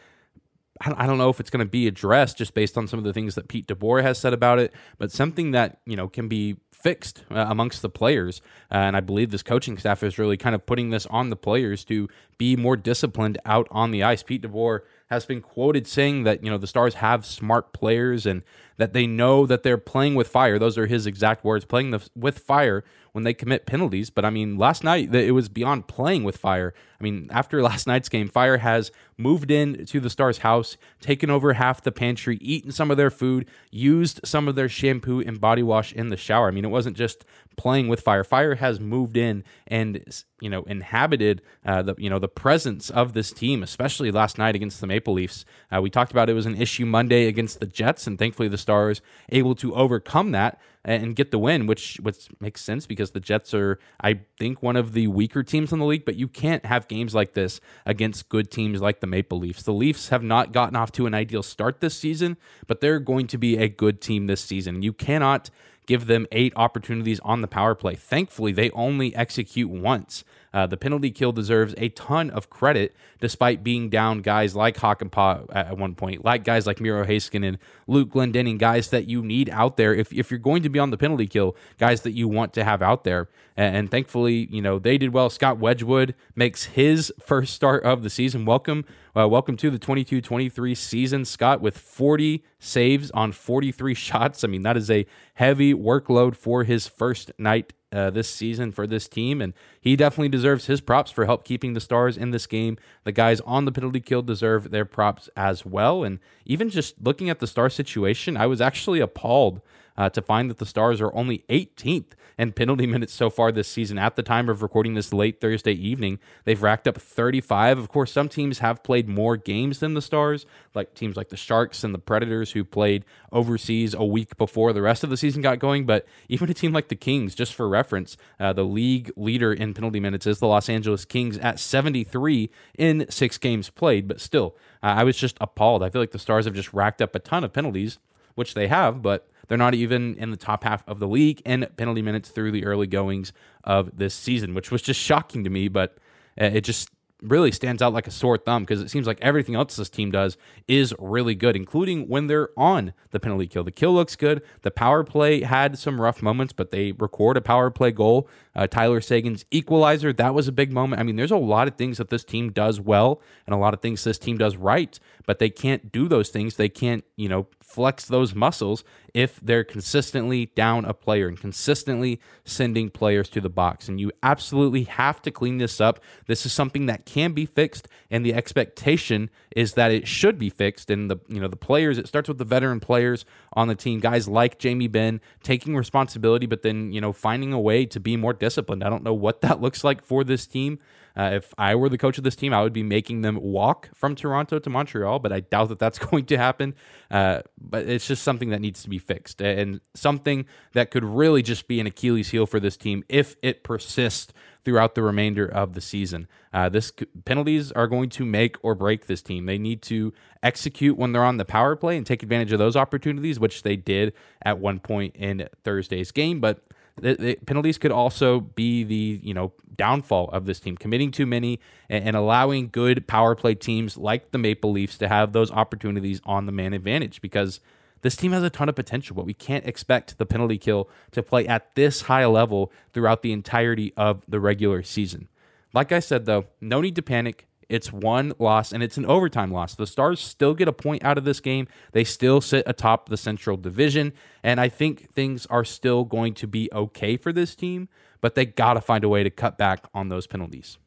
I 0.81 1.07
don't 1.07 1.17
know 1.17 1.29
if 1.29 1.39
it's 1.39 1.49
going 1.49 1.65
to 1.65 1.69
be 1.69 1.87
addressed 1.87 2.37
just 2.37 2.53
based 2.53 2.77
on 2.77 2.87
some 2.87 2.99
of 2.99 3.05
the 3.05 3.13
things 3.13 3.35
that 3.35 3.47
Pete 3.47 3.67
DeBoer 3.67 4.01
has 4.01 4.17
said 4.17 4.33
about 4.33 4.59
it, 4.59 4.73
but 4.97 5.09
something 5.09 5.51
that 5.51 5.79
you 5.85 5.95
know 5.95 6.09
can 6.09 6.27
be 6.27 6.57
fixed 6.71 7.23
uh, 7.31 7.45
amongst 7.47 7.81
the 7.81 7.89
players. 7.89 8.41
Uh, 8.71 8.75
and 8.75 8.97
I 8.97 8.99
believe 8.99 9.31
this 9.31 9.41
coaching 9.41 9.77
staff 9.77 10.03
is 10.03 10.17
really 10.19 10.37
kind 10.37 10.53
of 10.53 10.65
putting 10.65 10.89
this 10.89 11.05
on 11.07 11.29
the 11.29 11.35
players 11.37 11.85
to 11.85 12.09
be 12.37 12.55
more 12.55 12.75
disciplined 12.75 13.37
out 13.45 13.67
on 13.71 13.91
the 13.91 14.03
ice. 14.03 14.21
Pete 14.21 14.41
DeBoer 14.41 14.81
has 15.07 15.25
been 15.25 15.41
quoted 15.41 15.85
saying 15.85 16.23
that 16.23 16.43
you 16.43 16.49
know 16.49 16.57
the 16.57 16.67
Stars 16.67 16.95
have 16.95 17.25
smart 17.25 17.73
players 17.73 18.25
and 18.25 18.41
that 18.77 18.93
they 18.93 19.07
know 19.07 19.45
that 19.45 19.63
they're 19.63 19.77
playing 19.77 20.15
with 20.15 20.27
fire. 20.27 20.59
Those 20.59 20.77
are 20.77 20.87
his 20.87 21.05
exact 21.05 21.45
words, 21.45 21.63
playing 21.63 21.91
the, 21.91 22.07
with 22.15 22.39
fire 22.39 22.83
when 23.13 23.23
they 23.23 23.33
commit 23.33 23.65
penalties. 23.65 24.09
But 24.09 24.25
I 24.25 24.29
mean, 24.29 24.57
last 24.57 24.83
night 24.83 25.13
it 25.13 25.31
was 25.31 25.47
beyond 25.47 25.87
playing 25.87 26.23
with 26.23 26.37
fire. 26.37 26.73
I 26.99 27.03
mean, 27.03 27.29
after 27.31 27.61
last 27.63 27.87
night's 27.87 28.09
game, 28.09 28.27
Fire 28.27 28.57
has 28.57 28.91
moved 29.17 29.51
in 29.51 29.85
to 29.85 29.99
the 29.99 30.09
Stars' 30.09 30.39
house, 30.39 30.75
taken 30.99 31.29
over 31.29 31.53
half 31.53 31.81
the 31.81 31.91
pantry, 31.91 32.37
eaten 32.41 32.71
some 32.71 32.91
of 32.91 32.97
their 32.97 33.11
food, 33.11 33.45
used 33.71 34.19
some 34.25 34.47
of 34.47 34.55
their 34.55 34.69
shampoo 34.69 35.21
and 35.21 35.39
body 35.39 35.63
wash 35.63 35.93
in 35.93 36.09
the 36.09 36.17
shower. 36.17 36.47
I 36.47 36.51
mean, 36.51 36.65
it 36.65 36.69
wasn't 36.69 36.97
just 36.97 37.23
playing 37.57 37.87
with 37.87 38.01
Fire. 38.01 38.23
Fire 38.23 38.55
has 38.55 38.79
moved 38.79 39.17
in 39.17 39.43
and 39.67 40.03
you 40.39 40.49
know 40.49 40.63
inhabited 40.63 41.41
uh, 41.65 41.81
the 41.81 41.95
you 41.97 42.09
know 42.09 42.19
the 42.19 42.27
presence 42.27 42.89
of 42.89 43.13
this 43.13 43.31
team, 43.31 43.63
especially 43.63 44.11
last 44.11 44.37
night 44.37 44.55
against 44.55 44.81
the 44.81 44.87
Maple 44.87 45.13
Leafs. 45.13 45.45
Uh, 45.73 45.81
we 45.81 45.89
talked 45.89 46.11
about 46.11 46.29
it 46.29 46.33
was 46.33 46.45
an 46.45 46.59
issue 46.59 46.85
Monday 46.85 47.27
against 47.27 47.59
the 47.59 47.65
Jets, 47.65 48.07
and 48.07 48.19
thankfully 48.19 48.47
the 48.47 48.57
Stars 48.57 49.01
able 49.29 49.55
to 49.55 49.73
overcome 49.75 50.31
that 50.31 50.59
and 50.85 51.15
get 51.15 51.31
the 51.31 51.39
win, 51.39 51.65
which 51.65 51.97
which 52.01 52.27
makes 52.39 52.61
sense 52.61 52.85
because 52.85 53.11
the 53.11 53.19
Jets 53.19 53.53
are, 53.53 53.79
I 53.99 54.21
think, 54.37 54.61
one 54.61 54.75
of 54.75 54.93
the 54.93 55.07
weaker 55.07 55.41
teams 55.41 55.73
in 55.73 55.79
the 55.79 55.85
league. 55.85 56.05
But 56.05 56.15
you 56.15 56.27
can't 56.27 56.65
have 56.65 56.87
games 56.87 57.15
like 57.15 57.33
this 57.33 57.59
against 57.85 58.29
good 58.29 58.51
teams 58.51 58.81
like 58.81 58.99
the 58.99 59.07
Maple 59.07 59.39
Leafs. 59.39 59.63
The 59.63 59.73
Leafs 59.73 60.09
have 60.09 60.23
not 60.23 60.51
gotten 60.51 60.75
off 60.75 60.91
to 60.93 61.07
an 61.07 61.13
ideal 61.13 61.43
start 61.43 61.81
this 61.81 61.97
season, 61.97 62.37
but 62.67 62.81
they're 62.81 62.99
going 62.99 63.27
to 63.27 63.37
be 63.37 63.57
a 63.57 63.67
good 63.67 63.99
team 63.99 64.27
this 64.27 64.41
season. 64.41 64.83
You 64.83 64.93
cannot 64.93 65.49
give 65.85 66.07
them 66.07 66.27
eight 66.31 66.53
opportunities 66.55 67.19
on 67.21 67.41
the 67.41 67.47
power 67.47 67.75
play. 67.75 67.95
Thankfully, 67.95 68.51
they 68.51 68.69
only 68.71 69.15
execute 69.15 69.69
once. 69.69 70.23
Uh, 70.53 70.65
the 70.65 70.77
penalty 70.77 71.11
kill 71.11 71.33
deserves 71.33 71.75
a 71.77 71.89
ton 71.89 72.29
of 72.29 72.49
credit 72.49 72.95
despite 73.19 73.61
being 73.61 73.89
down 73.89 74.21
guys 74.21 74.55
like 74.55 74.77
Hakanpää 74.77 75.47
at 75.53 75.77
one 75.77 75.95
point, 75.95 76.23
like 76.23 76.45
guys 76.45 76.65
like 76.65 76.79
Miro 76.79 77.05
Heiskanen, 77.05 77.57
Luke 77.87 78.09
Glendening, 78.09 78.57
guys 78.57 78.89
that 78.89 79.09
you 79.09 79.21
need 79.21 79.49
out 79.49 79.75
there. 79.75 79.93
If, 79.93 80.13
if 80.13 80.31
you're 80.31 80.39
going 80.39 80.63
to 80.63 80.69
be 80.69 80.79
on 80.79 80.91
the 80.91 80.97
penalty 80.97 81.27
kill, 81.27 81.57
guys 81.77 82.01
that 82.03 82.11
you 82.11 82.29
want 82.29 82.53
to 82.53 82.63
have 82.63 82.81
out 82.81 83.03
there. 83.03 83.27
And, 83.57 83.75
and 83.75 83.91
thankfully, 83.91 84.47
you 84.49 84.61
know, 84.61 84.79
they 84.79 84.97
did 84.97 85.11
well. 85.11 85.29
Scott 85.29 85.57
Wedgewood 85.59 86.15
makes 86.35 86.63
his 86.63 87.11
first 87.19 87.53
start 87.53 87.83
of 87.83 88.03
the 88.03 88.09
season. 88.09 88.45
Welcome. 88.45 88.85
Uh, 89.17 89.25
welcome 89.25 89.55
to 89.55 89.69
the 89.69 89.79
22 89.79 90.19
23 90.19 90.75
season, 90.75 91.23
Scott, 91.23 91.61
with 91.61 91.77
40 91.77 92.43
saves 92.59 93.11
on 93.11 93.31
43 93.31 93.93
shots. 93.93 94.43
I 94.43 94.47
mean, 94.47 94.63
that 94.63 94.75
is 94.75 94.91
a 94.91 95.05
heavy 95.35 95.73
workload 95.73 96.35
for 96.35 96.65
his 96.65 96.85
first 96.87 97.31
night 97.37 97.71
uh, 97.93 98.09
this 98.09 98.29
season 98.29 98.73
for 98.73 98.85
this 98.85 99.07
team, 99.07 99.39
and 99.39 99.53
he 99.79 99.95
definitely 99.95 100.27
deserves 100.27 100.65
his 100.65 100.81
props 100.81 101.11
for 101.11 101.23
help 101.25 101.45
keeping 101.45 101.71
the 101.71 101.79
Stars 101.79 102.17
in 102.17 102.31
this 102.31 102.45
game. 102.45 102.77
The 103.05 103.13
guys 103.13 103.39
on 103.41 103.63
the 103.63 103.71
penalty 103.71 104.01
kill 104.01 104.21
deserve 104.21 104.71
their 104.71 104.83
props 104.83 105.29
as 105.37 105.65
well, 105.65 106.03
and 106.03 106.19
even 106.45 106.69
just 106.69 106.95
looking 107.01 107.29
at 107.29 107.39
the 107.39 107.47
Star 107.47 107.69
situation, 107.69 108.35
I 108.35 108.47
was 108.47 108.59
actually 108.59 108.99
appalled 108.99 109.61
uh, 109.97 110.09
to 110.09 110.21
find 110.21 110.49
that 110.49 110.57
the 110.57 110.65
Stars 110.65 111.01
are 111.01 111.13
only 111.15 111.43
18th 111.49 112.13
in 112.37 112.51
penalty 112.51 112.85
minutes 112.95 113.13
so 113.13 113.29
far 113.29 113.51
this 113.51 113.67
season. 113.67 113.97
At 113.97 114.15
the 114.15 114.23
time 114.23 114.49
of 114.49 114.61
recording 114.61 114.93
this 114.93 115.13
late 115.13 115.39
Thursday 115.39 115.73
evening, 115.73 116.19
they've 116.43 116.61
racked 116.61 116.87
up 116.87 116.97
35. 116.97 117.77
Of 117.77 117.89
course, 117.89 118.11
some 118.11 118.29
teams 118.29 118.59
have 118.59 118.83
played 118.83 119.07
more 119.07 119.37
games 119.37 119.79
than 119.79 119.93
the 119.93 120.01
Stars, 120.01 120.45
like 120.73 120.93
teams 120.93 121.15
like 121.15 121.29
the 121.29 121.37
Sharks 121.37 121.83
and 121.83 121.93
the 121.93 121.99
Predators, 121.99 122.51
who 122.51 122.63
played 122.63 123.05
overseas 123.31 123.93
a 123.93 124.03
week 124.03 124.37
before 124.37 124.73
the 124.73 124.81
rest 124.81 125.03
of 125.03 125.09
the 125.09 125.17
season 125.17 125.41
got 125.41 125.59
going. 125.59 125.85
But 125.85 126.05
even 126.29 126.49
a 126.49 126.53
team 126.53 126.73
like 126.73 126.89
the 126.89 126.95
Kings, 126.95 127.35
just 127.35 127.53
for 127.53 127.67
reference, 127.67 128.17
uh, 128.39 128.53
the 128.53 128.65
league 128.65 129.11
leader 129.15 129.53
in 129.53 129.73
penalty 129.73 129.99
minutes 129.99 130.27
is 130.27 130.39
the 130.39 130.47
Los 130.47 130.69
Angeles 130.69 131.05
Kings 131.05 131.37
at 131.37 131.59
73 131.59 132.49
in 132.77 133.05
six 133.09 133.37
games 133.37 133.69
played. 133.69 134.07
But 134.07 134.21
still, 134.21 134.55
uh, 134.83 134.87
I 134.87 135.03
was 135.03 135.17
just 135.17 135.37
appalled. 135.39 135.83
I 135.83 135.89
feel 135.89 136.01
like 136.01 136.11
the 136.11 136.19
Stars 136.19 136.45
have 136.45 136.53
just 136.53 136.73
racked 136.73 137.01
up 137.01 137.15
a 137.15 137.19
ton 137.19 137.43
of 137.43 137.53
penalties, 137.53 137.99
which 138.35 138.53
they 138.53 138.67
have, 138.67 139.01
but 139.01 139.29
they're 139.47 139.57
not 139.57 139.73
even 139.73 140.15
in 140.15 140.31
the 140.31 140.37
top 140.37 140.63
half 140.63 140.83
of 140.87 140.99
the 140.99 141.07
league 141.07 141.41
in 141.45 141.67
penalty 141.77 142.01
minutes 142.01 142.29
through 142.29 142.51
the 142.51 142.65
early 142.65 142.87
goings 142.87 143.33
of 143.63 143.97
this 143.97 144.13
season, 144.13 144.53
which 144.53 144.71
was 144.71 144.81
just 144.81 144.99
shocking 144.99 145.43
to 145.43 145.49
me. 145.49 145.67
But 145.67 145.97
uh, 146.39 146.45
it 146.45 146.61
just 146.61 146.89
really 147.21 147.51
stands 147.51 147.81
out 147.81 147.93
like 147.93 148.07
a 148.07 148.11
sore 148.11 148.37
thumb 148.37 148.63
because 148.63 148.81
it 148.81 148.89
seems 148.89 149.07
like 149.07 149.19
everything 149.21 149.55
else 149.55 149.75
this 149.75 149.89
team 149.89 150.11
does 150.11 150.37
is 150.67 150.93
really 150.99 151.35
good, 151.35 151.55
including 151.55 152.07
when 152.07 152.27
they're 152.27 152.49
on 152.57 152.93
the 153.11 153.19
penalty 153.19 153.47
kill. 153.47 153.63
The 153.63 153.71
kill 153.71 153.93
looks 153.93 154.15
good. 154.15 154.41
The 154.61 154.71
power 154.71 155.03
play 155.03 155.41
had 155.41 155.77
some 155.77 155.99
rough 155.99 156.21
moments, 156.21 156.53
but 156.53 156.71
they 156.71 156.91
record 156.93 157.37
a 157.37 157.41
power 157.41 157.71
play 157.71 157.91
goal. 157.91 158.27
Uh, 158.55 158.67
Tyler 158.67 159.01
Seguin's 159.01 159.45
equalizer, 159.51 160.13
that 160.13 160.33
was 160.33 160.47
a 160.47 160.51
big 160.51 160.71
moment. 160.71 160.99
I 160.99 161.03
mean, 161.03 161.15
there's 161.15 161.31
a 161.31 161.37
lot 161.37 161.67
of 161.67 161.75
things 161.75 161.97
that 161.97 162.09
this 162.09 162.23
team 162.23 162.51
does 162.51 162.79
well 162.79 163.21
and 163.45 163.53
a 163.53 163.57
lot 163.57 163.73
of 163.73 163.81
things 163.81 164.03
this 164.03 164.19
team 164.19 164.37
does 164.37 164.55
right, 164.57 164.99
but 165.25 165.39
they 165.39 165.49
can't 165.49 165.91
do 165.91 166.07
those 166.07 166.29
things. 166.29 166.55
They 166.55 166.69
can't, 166.69 167.03
you 167.15 167.29
know, 167.29 167.47
flex 167.65 168.05
those 168.05 168.35
muscles 168.35 168.83
if 169.13 169.39
they're 169.41 169.63
consistently 169.63 170.45
down 170.55 170.85
a 170.85 170.93
player 170.93 171.27
and 171.27 171.39
consistently 171.39 172.19
sending 172.43 172.89
players 172.89 173.27
to 173.29 173.41
the 173.41 173.49
box. 173.49 173.89
And 173.89 173.99
you 173.99 174.11
absolutely 174.21 174.83
have 174.83 175.21
to 175.23 175.31
clean 175.31 175.57
this 175.57 175.81
up. 175.81 175.99
This 176.27 176.45
is 176.45 176.53
something 176.53 176.85
that 176.85 177.05
can 177.05 177.33
be 177.33 177.45
fixed, 177.45 177.87
and 178.11 178.25
the 178.25 178.33
expectation 178.33 179.29
is 179.55 179.73
that 179.73 179.91
it 179.91 180.07
should 180.07 180.37
be 180.37 180.49
fixed. 180.49 180.89
And 180.89 181.09
the 181.09 181.17
you 181.27 181.41
know 181.41 181.47
the 181.47 181.55
players, 181.55 181.97
it 181.97 182.07
starts 182.07 182.29
with 182.29 182.37
the 182.37 182.45
veteran 182.45 182.79
players 182.79 183.25
on 183.53 183.67
the 183.67 183.75
team, 183.75 183.99
guys 183.99 184.27
like 184.27 184.59
Jamie 184.59 184.87
Benn 184.87 185.19
taking 185.43 185.75
responsibility, 185.75 186.45
but 186.45 186.61
then 186.61 186.91
you 186.93 187.01
know 187.01 187.11
finding 187.11 187.51
a 187.51 187.59
way 187.59 187.85
to 187.87 187.99
be 187.99 188.15
more 188.15 188.33
disciplined. 188.33 188.83
I 188.83 188.89
don't 188.89 189.03
know 189.03 189.13
what 189.13 189.41
that 189.41 189.59
looks 189.65 189.83
like 189.83 190.03
for 190.03 190.23
this 190.23 190.45
team. 190.45 190.79
Uh, 191.17 191.31
if 191.33 191.53
I 191.57 191.75
were 191.75 191.89
the 191.89 191.97
coach 191.97 192.17
of 192.17 192.23
this 192.23 192.35
team, 192.35 192.53
I 192.53 192.61
would 192.61 192.73
be 192.73 192.83
making 192.83 193.21
them 193.21 193.39
walk 193.41 193.89
from 193.93 194.15
Toronto 194.15 194.59
to 194.59 194.69
Montreal, 194.69 195.19
but 195.19 195.31
I 195.31 195.39
doubt 195.39 195.69
that 195.69 195.79
that's 195.79 195.99
going 196.11 196.25
to 196.25 196.37
happen. 196.37 196.75
Uh, 197.09 197.41
but 197.59 197.87
it's 197.87 198.07
just 198.07 198.23
something 198.23 198.49
that 198.49 198.61
needs 198.61 198.83
to 198.83 198.89
be 198.89 198.97
fixed 198.97 199.41
and 199.41 199.79
something 199.93 200.45
that 200.73 200.91
could 200.91 201.05
really 201.05 201.41
just 201.41 201.67
be 201.67 201.79
an 201.79 201.87
Achilles 201.87 202.29
heel 202.29 202.45
for 202.45 202.59
this 202.59 202.77
team 202.77 203.03
if 203.07 203.35
it 203.41 203.63
persists 203.63 204.33
throughout 204.65 204.95
the 204.95 205.03
remainder 205.03 205.45
of 205.45 205.73
the 205.73 205.81
season. 205.81 206.27
Uh, 206.51 206.67
this 206.67 206.91
penalties 207.23 207.71
are 207.71 207.87
going 207.87 208.09
to 208.09 208.25
make 208.25 208.57
or 208.63 208.73
break 208.73 209.05
this 209.05 209.21
team. 209.21 209.45
They 209.45 209.59
need 209.59 209.83
to 209.83 210.11
execute 210.41 210.97
when 210.97 211.11
they're 211.11 211.23
on 211.23 211.37
the 211.37 211.45
power 211.45 211.75
play 211.75 211.97
and 211.97 212.05
take 212.05 212.23
advantage 212.23 212.51
of 212.51 212.59
those 212.59 212.75
opportunities, 212.75 213.39
which 213.39 213.61
they 213.61 213.75
did 213.75 214.13
at 214.41 214.57
one 214.57 214.79
point 214.79 215.15
in 215.15 215.47
Thursday's 215.63 216.11
game. 216.11 216.39
But 216.39 216.63
the, 217.01 217.15
the 217.15 217.35
penalties 217.45 217.77
could 217.77 217.91
also 217.91 218.39
be 218.39 218.83
the 218.83 219.19
you 219.21 219.33
know 219.33 219.53
downfall 219.75 220.29
of 220.29 220.45
this 220.45 220.59
team, 220.59 220.77
committing 220.77 221.11
too 221.11 221.25
many 221.25 221.59
and, 221.89 222.05
and, 222.05 222.15
allowing 222.15 222.69
good 222.69 223.07
power 223.07 223.35
play 223.35 223.55
teams 223.55 223.97
like 223.97 224.31
the 224.31 224.37
Maple 224.37 224.71
Leafs 224.71 224.97
to 224.99 225.07
have 225.07 225.33
those 225.33 225.51
opportunities 225.51 226.21
on 226.25 226.45
the 226.45 226.51
man 226.51 226.73
advantage 226.73 227.21
because 227.21 227.59
this 228.01 228.15
team 228.15 228.31
has 228.31 228.43
a 228.43 228.49
ton 228.49 228.69
of 228.69 228.75
potential, 228.75 229.15
but 229.15 229.25
we 229.25 229.33
can't 229.33 229.65
expect 229.65 230.17
the 230.17 230.25
penalty 230.25 230.57
kill 230.57 230.89
to 231.11 231.23
play 231.23 231.47
at 231.47 231.73
this 231.75 232.03
high 232.03 232.25
level 232.25 232.71
throughout 232.93 233.21
the 233.23 233.31
entirety 233.31 233.93
of 233.97 234.23
the 234.27 234.39
regular 234.39 234.83
season. 234.83 235.27
Like 235.73 235.91
I 235.91 235.99
said, 235.99 236.25
though, 236.25 236.45
no 236.61 236.81
need 236.81 236.95
to 236.95 237.01
panic. 237.01 237.47
It's 237.69 237.91
one 237.91 238.33
loss 238.39 238.71
and 238.71 238.83
it's 238.83 238.97
an 238.97 239.05
overtime 239.05 239.51
loss. 239.51 239.75
The 239.75 239.87
Stars 239.87 240.19
still 240.19 240.53
get 240.53 240.67
a 240.67 240.73
point 240.73 241.03
out 241.03 241.17
of 241.17 241.23
this 241.23 241.39
game. 241.39 241.67
They 241.91 242.03
still 242.03 242.41
sit 242.41 242.63
atop 242.67 243.09
the 243.09 243.17
Central 243.17 243.57
Division. 243.57 244.13
And 244.43 244.59
I 244.59 244.69
think 244.69 245.11
things 245.11 245.45
are 245.47 245.63
still 245.63 246.03
going 246.03 246.33
to 246.35 246.47
be 246.47 246.69
okay 246.71 247.17
for 247.17 247.33
this 247.33 247.55
team, 247.55 247.89
but 248.21 248.35
they 248.35 248.45
got 248.45 248.73
to 248.73 248.81
find 248.81 249.03
a 249.03 249.09
way 249.09 249.23
to 249.23 249.29
cut 249.29 249.57
back 249.57 249.85
on 249.93 250.09
those 250.09 250.27
penalties. 250.27 250.77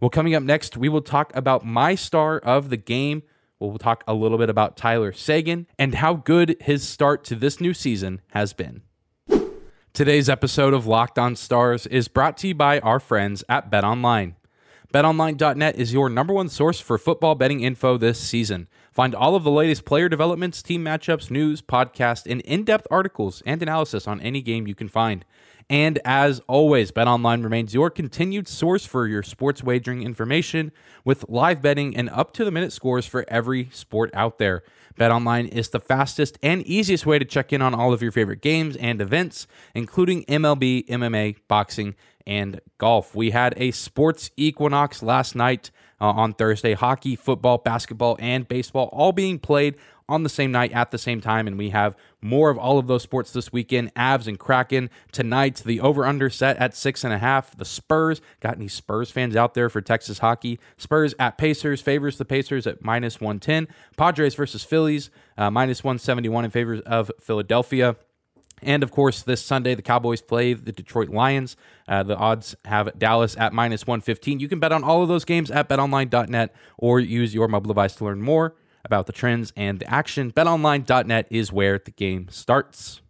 Well, 0.00 0.10
coming 0.10 0.34
up 0.34 0.42
next, 0.42 0.76
we 0.76 0.88
will 0.88 1.02
talk 1.02 1.34
about 1.34 1.64
my 1.64 1.94
star 1.94 2.38
of 2.38 2.68
the 2.68 2.76
game. 2.76 3.22
We'll 3.58 3.78
talk 3.78 4.04
a 4.06 4.12
little 4.12 4.36
bit 4.36 4.50
about 4.50 4.76
Tyler 4.76 5.12
Seguin 5.12 5.66
and 5.78 5.94
how 5.94 6.14
good 6.14 6.56
his 6.60 6.86
start 6.86 7.24
to 7.24 7.34
this 7.34 7.60
new 7.60 7.72
season 7.72 8.20
has 8.32 8.52
been. 8.52 8.82
Today's 9.94 10.28
episode 10.28 10.74
of 10.74 10.86
Locked 10.86 11.18
On 11.18 11.34
Stars 11.34 11.86
is 11.86 12.06
brought 12.06 12.36
to 12.38 12.48
you 12.48 12.54
by 12.54 12.80
our 12.80 13.00
friends 13.00 13.42
at 13.48 13.70
Bet 13.70 13.82
Online. 13.82 14.36
BetOnline.net 14.94 15.76
is 15.76 15.92
your 15.92 16.08
number 16.08 16.32
one 16.32 16.48
source 16.48 16.78
for 16.78 16.96
football 16.96 17.34
betting 17.34 17.60
info 17.60 17.98
this 17.98 18.20
season. 18.20 18.68
Find 18.92 19.14
all 19.14 19.34
of 19.34 19.42
the 19.42 19.50
latest 19.50 19.84
player 19.84 20.08
developments, 20.08 20.62
team 20.62 20.84
matchups, 20.84 21.30
news, 21.30 21.60
podcast, 21.60 22.30
and 22.30 22.40
in 22.42 22.62
depth 22.62 22.86
articles 22.90 23.42
and 23.44 23.60
analysis 23.60 24.06
on 24.06 24.20
any 24.20 24.40
game 24.40 24.66
you 24.66 24.74
can 24.74 24.88
find. 24.88 25.24
And 25.68 25.98
as 26.04 26.40
always, 26.46 26.92
BetOnline 26.92 27.42
remains 27.42 27.74
your 27.74 27.90
continued 27.90 28.46
source 28.46 28.86
for 28.86 29.08
your 29.08 29.24
sports 29.24 29.64
wagering 29.64 30.02
information 30.02 30.70
with 31.04 31.28
live 31.28 31.60
betting 31.60 31.96
and 31.96 32.08
up 32.10 32.32
to 32.34 32.44
the 32.44 32.52
minute 32.52 32.72
scores 32.72 33.06
for 33.06 33.24
every 33.26 33.68
sport 33.72 34.10
out 34.14 34.38
there. 34.38 34.62
BetOnline 34.96 35.48
is 35.48 35.68
the 35.68 35.80
fastest 35.80 36.38
and 36.42 36.62
easiest 36.62 37.06
way 37.06 37.18
to 37.18 37.24
check 37.24 37.52
in 37.52 37.62
on 37.62 37.74
all 37.74 37.92
of 37.92 38.02
your 38.02 38.12
favorite 38.12 38.40
games 38.40 38.76
and 38.76 39.00
events, 39.00 39.46
including 39.74 40.24
MLB, 40.24 40.86
MMA, 40.88 41.36
boxing, 41.48 41.94
and 42.26 42.60
golf. 42.78 43.14
We 43.14 43.30
had 43.30 43.54
a 43.56 43.70
sports 43.70 44.30
equinox 44.36 45.02
last 45.02 45.34
night 45.36 45.70
uh, 46.00 46.06
on 46.06 46.34
Thursday 46.34 46.74
hockey, 46.74 47.16
football, 47.16 47.58
basketball, 47.58 48.16
and 48.20 48.46
baseball 48.48 48.88
all 48.92 49.12
being 49.12 49.38
played 49.38 49.76
on 50.08 50.22
the 50.22 50.28
same 50.28 50.52
night 50.52 50.72
at 50.72 50.90
the 50.90 50.98
same 50.98 51.20
time. 51.20 51.46
And 51.46 51.58
we 51.58 51.70
have 51.70 51.96
more 52.20 52.50
of 52.50 52.58
all 52.58 52.78
of 52.78 52.86
those 52.86 53.02
sports 53.02 53.32
this 53.32 53.52
weekend. 53.52 53.92
Avs 53.94 54.26
and 54.26 54.38
Kraken 54.38 54.90
tonight. 55.12 55.62
The 55.64 55.80
over 55.80 56.04
under 56.04 56.30
set 56.30 56.56
at 56.58 56.76
six 56.76 57.02
and 57.04 57.12
a 57.12 57.18
half. 57.18 57.56
The 57.56 57.64
Spurs 57.64 58.20
got 58.40 58.56
any 58.56 58.68
Spurs 58.68 59.10
fans 59.10 59.36
out 59.36 59.54
there 59.54 59.68
for 59.68 59.80
Texas 59.80 60.18
hockey? 60.18 60.58
Spurs 60.76 61.14
at 61.18 61.38
Pacers 61.38 61.80
favors 61.80 62.18
the 62.18 62.24
Pacers 62.24 62.66
at 62.66 62.84
minus 62.84 63.20
110. 63.20 63.68
Padres 63.96 64.34
versus 64.34 64.64
Phillies 64.64 65.10
uh, 65.36 65.50
minus 65.50 65.82
171 65.82 66.44
in 66.44 66.50
favor 66.50 66.80
of 66.86 67.10
Philadelphia. 67.20 67.96
And 68.62 68.82
of 68.82 68.90
course, 68.90 69.22
this 69.22 69.42
Sunday, 69.42 69.74
the 69.74 69.82
Cowboys 69.82 70.22
play 70.22 70.54
the 70.54 70.72
Detroit 70.72 71.10
Lions. 71.10 71.56
Uh, 71.86 72.02
the 72.02 72.16
odds 72.16 72.56
have 72.64 72.98
Dallas 72.98 73.36
at 73.36 73.52
minus 73.52 73.86
115. 73.86 74.40
You 74.40 74.48
can 74.48 74.58
bet 74.58 74.72
on 74.72 74.82
all 74.82 75.02
of 75.02 75.08
those 75.08 75.24
games 75.24 75.50
at 75.50 75.68
betonline.net 75.68 76.54
or 76.78 77.00
use 77.00 77.34
your 77.34 77.48
mobile 77.48 77.68
device 77.68 77.94
to 77.96 78.04
learn 78.04 78.22
more 78.22 78.54
about 78.84 79.06
the 79.06 79.12
trends 79.12 79.52
and 79.56 79.78
the 79.78 79.92
action. 79.92 80.32
BetOnline.net 80.32 81.26
is 81.30 81.52
where 81.52 81.78
the 81.78 81.90
game 81.90 82.28
starts. 82.30 83.02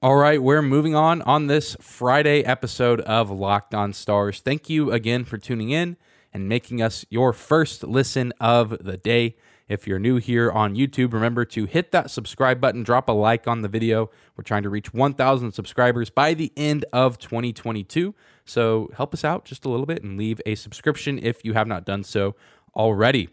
All 0.00 0.16
right, 0.16 0.40
we're 0.40 0.62
moving 0.62 0.94
on 0.94 1.22
on 1.22 1.48
this 1.48 1.76
Friday 1.80 2.44
episode 2.44 3.00
of 3.00 3.30
Locked 3.30 3.74
On 3.74 3.92
Stars. 3.92 4.40
Thank 4.40 4.70
you 4.70 4.92
again 4.92 5.24
for 5.24 5.38
tuning 5.38 5.70
in 5.70 5.96
and 6.32 6.48
making 6.48 6.80
us 6.80 7.04
your 7.10 7.32
first 7.32 7.82
listen 7.82 8.32
of 8.38 8.78
the 8.84 8.96
day. 8.96 9.36
If 9.68 9.86
you're 9.86 9.98
new 9.98 10.16
here 10.16 10.50
on 10.50 10.74
YouTube, 10.74 11.12
remember 11.12 11.44
to 11.44 11.66
hit 11.66 11.92
that 11.92 12.10
subscribe 12.10 12.60
button, 12.60 12.82
drop 12.82 13.08
a 13.08 13.12
like 13.12 13.46
on 13.46 13.60
the 13.60 13.68
video. 13.68 14.10
We're 14.36 14.44
trying 14.44 14.62
to 14.62 14.70
reach 14.70 14.94
1,000 14.94 15.52
subscribers 15.52 16.08
by 16.08 16.34
the 16.34 16.52
end 16.56 16.86
of 16.92 17.18
2022. 17.18 18.14
So 18.46 18.90
help 18.96 19.12
us 19.12 19.24
out 19.24 19.44
just 19.44 19.66
a 19.66 19.68
little 19.68 19.86
bit 19.86 20.02
and 20.02 20.16
leave 20.16 20.40
a 20.46 20.54
subscription 20.54 21.18
if 21.22 21.44
you 21.44 21.52
have 21.52 21.66
not 21.66 21.84
done 21.84 22.02
so 22.02 22.34
already. 22.74 23.28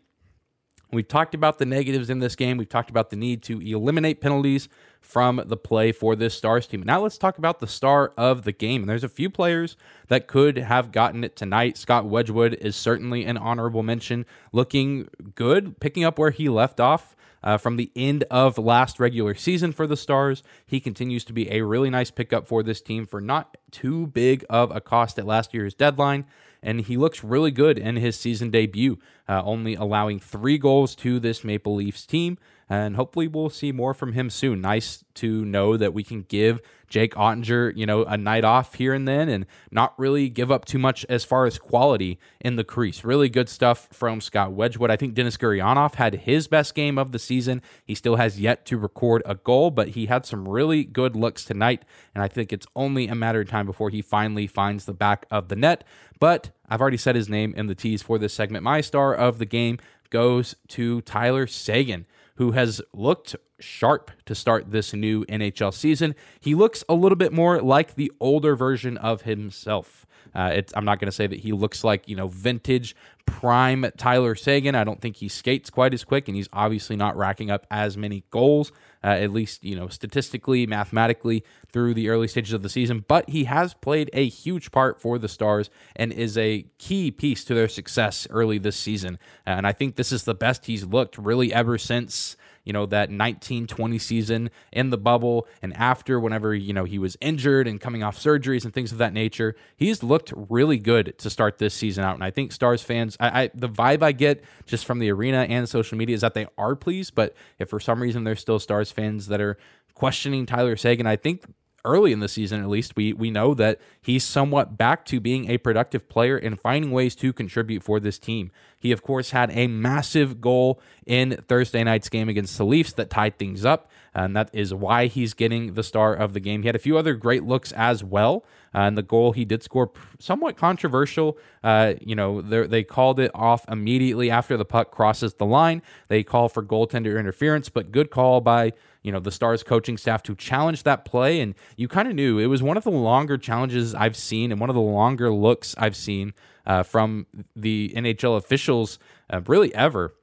We've 0.96 1.08
talked 1.08 1.36
about 1.36 1.60
the 1.60 1.66
negatives 1.66 2.10
in 2.10 2.20
this 2.20 2.36
game. 2.36 2.58
We've 2.58 2.70
talked 2.70 2.90
about 2.90 3.10
the 3.10 3.16
need 3.16 3.44
to 3.44 3.60
eliminate 3.60 4.22
penalties 4.22 4.70
from 5.02 5.42
the 5.46 5.58
play 5.58 5.92
for 5.92 6.16
this 6.16 6.34
Stars 6.34 6.66
team. 6.66 6.82
Now 6.82 7.02
let's 7.02 7.18
talk 7.18 7.38
about 7.38 7.60
the 7.60 7.68
star 7.68 8.12
of 8.18 8.44
the 8.44 8.52
game. 8.52 8.82
And 8.82 8.90
there's 8.90 9.04
a 9.04 9.10
few 9.10 9.30
players 9.30 9.78
that 10.08 10.28
could 10.28 10.58
have 10.58 10.92
gotten 10.92 11.24
it 11.24 11.36
tonight. 11.36 11.78
Scott 11.78 12.06
Wedgewood 12.06 12.56
is 12.56 12.76
certainly 12.76 13.26
an 13.26 13.38
honorable 13.38 13.84
mention, 13.84 14.26
looking 14.52 15.08
good, 15.36 15.80
picking 15.80 16.04
up 16.04 16.18
where 16.18 16.32
he 16.32 16.50
left 16.50 16.80
off. 16.80 17.16
Uh, 17.44 17.60
from 17.60 17.76
the 17.76 17.92
end 17.96 18.24
of 18.32 18.58
last 18.58 19.00
regular 19.00 19.36
season 19.36 19.72
for 19.72 19.86
the 19.86 19.96
Stars. 19.96 20.42
He 20.66 20.80
continues 20.80 21.24
to 21.26 21.32
be 21.32 21.52
a 21.52 21.62
really 21.62 21.92
nice 21.92 22.10
pickup 22.10 22.48
for 22.48 22.64
this 22.64 22.82
team 22.82 23.06
for 23.06 23.22
not 23.22 23.56
too 23.70 24.08
big 24.08 24.44
of 24.50 24.76
a 24.76 24.82
cost 24.82 25.20
at 25.20 25.28
last 25.28 25.54
year's 25.54 25.76
deadline 25.76 26.26
and 26.66 26.82
he 26.82 26.98
looks 26.98 27.24
really 27.24 27.52
good 27.52 27.78
in 27.78 27.96
his 27.96 28.18
season 28.18 28.50
debut, 28.50 28.98
uh, 29.30 29.42
only 29.46 29.76
allowing 29.76 30.20
three 30.20 30.58
goals 30.58 30.96
to 30.96 31.20
this 31.20 31.44
Maple 31.44 31.76
Leafs 31.76 32.06
team. 32.06 32.38
And 32.68 32.96
hopefully, 32.96 33.28
we'll 33.28 33.52
see 33.52 33.72
more 33.72 33.94
from 33.94 34.14
him 34.14 34.32
soon. 34.32 34.60
Nice 34.60 35.04
to 35.16 35.46
know 35.46 35.78
that 35.78 35.94
we 35.94 36.04
can 36.04 36.24
give 36.24 36.62
Jake 36.90 37.14
Oettinger, 37.14 37.76
you 37.76 37.86
know, 37.86 38.04
a 38.06 38.18
night 38.18 38.44
off 38.44 38.74
here 38.74 38.92
and 38.92 39.08
then 39.08 39.30
and 39.30 39.46
not 39.70 39.94
really 40.00 40.30
give 40.30 40.52
up 40.52 40.66
too 40.66 40.80
much 40.80 41.06
as 41.08 41.24
far 41.24 41.46
as 41.46 41.60
quality 41.60 42.18
in 42.42 42.56
the 42.56 42.64
crease. 42.64 43.04
Really 43.04 43.30
good 43.30 43.50
stuff 43.50 43.88
from 43.92 44.20
Scott 44.20 44.54
Wedgewood. 44.54 44.90
I 44.90 44.96
think 44.96 45.14
Denis 45.14 45.38
Gurianov 45.38 45.96
had 45.96 46.16
his 46.16 46.48
best 46.48 46.74
game 46.74 46.98
of 46.98 47.12
the 47.12 47.20
season. 47.20 47.62
He 47.86 47.94
still 47.94 48.16
has 48.16 48.40
yet 48.40 48.66
to 48.66 48.80
record 48.80 49.22
a 49.28 49.36
goal, 49.36 49.70
but 49.70 49.90
he 49.90 50.08
had 50.08 50.26
some 50.26 50.48
really 50.48 50.84
good 50.84 51.16
looks 51.16 51.46
tonight. 51.46 51.86
And 52.16 52.24
I 52.24 52.28
think 52.28 52.52
it's 52.52 52.68
only 52.76 53.08
a 53.08 53.16
matter 53.16 53.42
of 53.42 53.50
time 53.50 53.68
before 53.68 53.92
he 53.92 54.02
finally 54.02 54.48
finds 54.48 54.86
the 54.86 54.94
back 54.94 55.28
of 55.30 55.50
the 55.50 55.56
net. 55.56 55.84
But 56.20 56.50
I've 56.70 56.82
already 56.82 56.98
said 56.98 57.16
his 57.16 57.30
name 57.30 57.54
in 57.56 57.68
the 57.68 57.76
tease 57.76 58.02
for 58.02 58.18
this 58.18 58.34
segment. 58.34 58.64
My 58.64 58.82
star 58.82 59.14
of 59.14 59.40
the 59.40 59.46
game 59.46 59.80
goes 60.10 60.56
to 60.70 61.02
Tyler 61.02 61.48
Seguin, 61.48 62.06
who 62.36 62.52
has 62.52 62.82
looked 62.94 63.36
sharp 63.60 64.12
to 64.26 64.36
start 64.36 64.72
this 64.72 64.94
new 64.94 65.26
NHL 65.26 65.74
season. 65.74 66.16
He 66.40 66.56
looks 66.56 66.84
a 66.90 66.94
little 66.94 67.16
bit 67.16 67.32
more 67.32 67.62
like 67.62 67.96
the 67.96 68.12
older 68.20 68.56
version 68.56 68.98
of 68.98 69.24
himself. 69.24 70.06
Uh, 70.34 70.62
I'm 70.76 70.84
not 70.84 71.00
going 71.00 71.08
to 71.08 71.14
say 71.14 71.28
that 71.28 71.40
he 71.40 71.54
looks 71.54 71.84
like 71.84 72.10
you 72.10 72.16
know 72.16 72.28
vintage 72.28 72.96
prime 73.26 73.86
Tyler 73.98 74.36
Seguin. 74.36 74.76
I 74.76 74.84
don't 74.84 75.00
think 75.00 75.16
he 75.16 75.30
skates 75.30 75.70
quite 75.70 75.94
as 75.94 76.04
quick, 76.04 76.28
and 76.28 76.36
he's 76.36 76.50
obviously 76.52 76.96
not 76.96 77.16
racking 77.16 77.50
up 77.50 77.66
as 77.72 77.96
many 77.96 78.26
goals, 78.32 78.72
uh, 79.06 79.10
at 79.10 79.32
least 79.32 79.64
you 79.64 79.76
know 79.76 79.88
statistically, 79.88 80.66
mathematically 80.66 81.44
through 81.72 81.94
the 81.94 82.10
early 82.10 82.28
stages 82.28 82.54
of 82.54 82.64
the 82.64 82.70
season. 82.70 83.06
But 83.08 83.30
he 83.30 83.44
has 83.44 83.76
played 83.76 84.10
a 84.14 84.28
huge 84.28 84.72
part 84.72 85.00
for 85.00 85.20
the 85.20 85.28
Stars 85.28 85.70
and 85.96 86.12
is 86.12 86.38
a 86.38 86.66
key 86.80 87.12
piece 87.12 87.46
to 87.46 87.54
their 87.54 87.68
success 87.68 88.28
early 88.32 88.58
this 88.58 88.76
season. 88.76 89.20
And 89.46 89.68
I 89.68 89.74
think 89.74 89.96
this 89.96 90.12
is 90.12 90.24
the 90.24 90.34
best 90.34 90.66
he's 90.66 90.86
looked 90.86 91.20
really 91.20 91.54
ever 91.54 91.78
since 91.78 92.36
you 92.66 92.74
know, 92.74 92.86
that 92.88 93.10
1920 93.10 93.98
season 94.00 94.50
in 94.74 94.90
the 94.90 94.98
bubble 94.98 95.48
and 95.62 95.74
after, 95.78 96.20
whenever, 96.20 96.54
you 96.54 96.74
know, 96.74 96.84
he 96.84 97.00
was 97.00 97.16
injured 97.22 97.68
and 97.68 97.80
coming 97.80 98.04
off 98.04 98.18
surgeries 98.18 98.66
and 98.66 98.74
things 98.74 98.92
of 98.92 98.98
that 98.98 99.14
nature. 99.14 99.56
He's 99.78 100.04
looked 100.04 100.34
really 100.36 100.80
good 100.80 101.18
to 101.20 101.30
start 101.30 101.60
this 101.60 101.74
season 101.74 102.04
out. 102.04 102.16
And 102.16 102.24
I 102.24 102.32
think 102.32 102.52
Stars 102.52 102.82
fans, 102.82 103.16
I, 103.20 103.44
I 103.44 103.52
the 103.54 103.70
vibe 103.70 104.04
I 104.04 104.12
get 104.12 104.44
just 104.66 104.86
from 104.86 105.00
the 105.00 105.12
arena 105.12 105.44
and 105.44 105.70
social 105.70 105.98
media 105.98 106.16
is 106.16 106.22
that 106.22 106.34
they 106.34 106.48
are 106.58 106.76
pleased. 106.76 107.16
But 107.16 107.36
if 107.60 107.70
for 107.70 107.80
some 107.80 108.02
reason 108.02 108.24
there's 108.24 108.42
still 108.42 108.60
Stars 108.60 108.92
fans 108.92 109.28
that 109.28 109.40
are 109.40 109.58
questioning 109.94 110.46
Tyler 110.46 110.76
Seguin, 110.76 111.08
I 111.08 111.16
think 111.16 111.44
early 111.86 112.12
in 112.12 112.20
the 112.20 112.28
season 112.28 112.62
at 112.62 112.68
least 112.68 112.96
we 112.96 113.14
we 113.14 113.32
know 113.32 113.54
that 113.54 113.80
he's 114.02 114.24
somewhat 114.24 114.78
back 114.78 115.06
to 115.06 115.20
being 115.20 115.50
a 115.50 115.58
productive 115.58 116.10
player 116.10 116.38
and 116.38 116.60
finding 116.60 116.92
ways 116.92 117.16
to 117.16 117.32
contribute 117.32 117.84
for 117.84 118.00
this 118.00 118.20
team. 118.20 118.52
He 118.78 118.92
of 118.92 119.02
course 119.02 119.32
had 119.32 119.52
a 119.52 119.68
massive 119.68 120.42
goal 120.42 120.82
in 121.06 121.42
Thursday 121.48 121.84
night's 121.84 122.10
game 122.10 122.28
against 122.28 122.58
the 122.58 122.66
Leafs 122.66 122.94
that 122.94 123.10
tied 123.10 123.38
things 123.38 123.64
up 123.64 123.90
and 124.16 124.36
that 124.36 124.50
is 124.54 124.74
why 124.74 125.08
he's 125.08 125.34
getting 125.34 125.74
the 125.74 125.84
star 125.84 126.14
of 126.14 126.34
the 126.34 126.40
game. 126.40 126.62
He 126.62 126.68
had 126.68 126.76
a 126.76 126.80
few 126.80 126.98
other 126.98 127.14
great 127.14 127.44
looks 127.44 127.72
as 127.74 128.04
well. 128.04 128.46
Uh, 128.74 128.80
and 128.80 128.98
the 128.98 129.04
goal 129.04 129.32
he 129.32 129.46
did 129.46 129.64
score, 129.64 129.92
somewhat 130.20 130.58
controversial. 130.58 131.38
Uh, 131.64 131.94
you 132.02 132.16
know, 132.16 132.42
they 132.42 132.84
called 132.84 133.20
it 133.20 133.32
off 133.34 133.64
immediately 133.70 134.30
after 134.30 134.58
the 134.58 134.66
puck 134.66 134.92
crosses 134.92 135.34
the 135.36 135.46
line. 135.46 135.82
They 136.10 136.24
call 136.24 136.50
for 136.50 136.64
goaltender 136.64 137.20
interference, 137.20 137.70
but 137.70 137.92
good 137.92 138.10
call 138.10 138.42
by 138.42 138.74
you 139.02 139.12
know 139.12 139.20
the 139.20 139.32
Stars 139.32 139.64
coaching 139.64 139.98
staff 139.98 140.24
to 140.24 140.36
challenge 140.36 140.84
that 140.84 141.06
play. 141.06 141.40
And 141.40 141.56
you 141.78 141.88
kind 141.88 142.08
of 142.08 142.16
knew 142.16 142.40
it 142.40 142.48
was 142.48 142.64
one 142.64 142.76
of 142.76 142.84
the 142.84 142.92
longer 142.92 143.38
challenges 143.38 143.96
I've 143.96 144.18
seen 144.18 144.52
and 144.52 144.60
one 144.60 144.70
of 144.70 144.76
the 144.76 144.82
longer 144.82 145.32
looks 145.32 145.76
I've 145.78 145.96
seen 145.96 146.34
uh, 146.66 146.84
from 146.84 147.28
the 147.56 147.94
NHL 147.96 148.36
officials, 148.36 149.00
uh, 149.30 149.42
really 149.46 149.74
ever. 149.76 150.16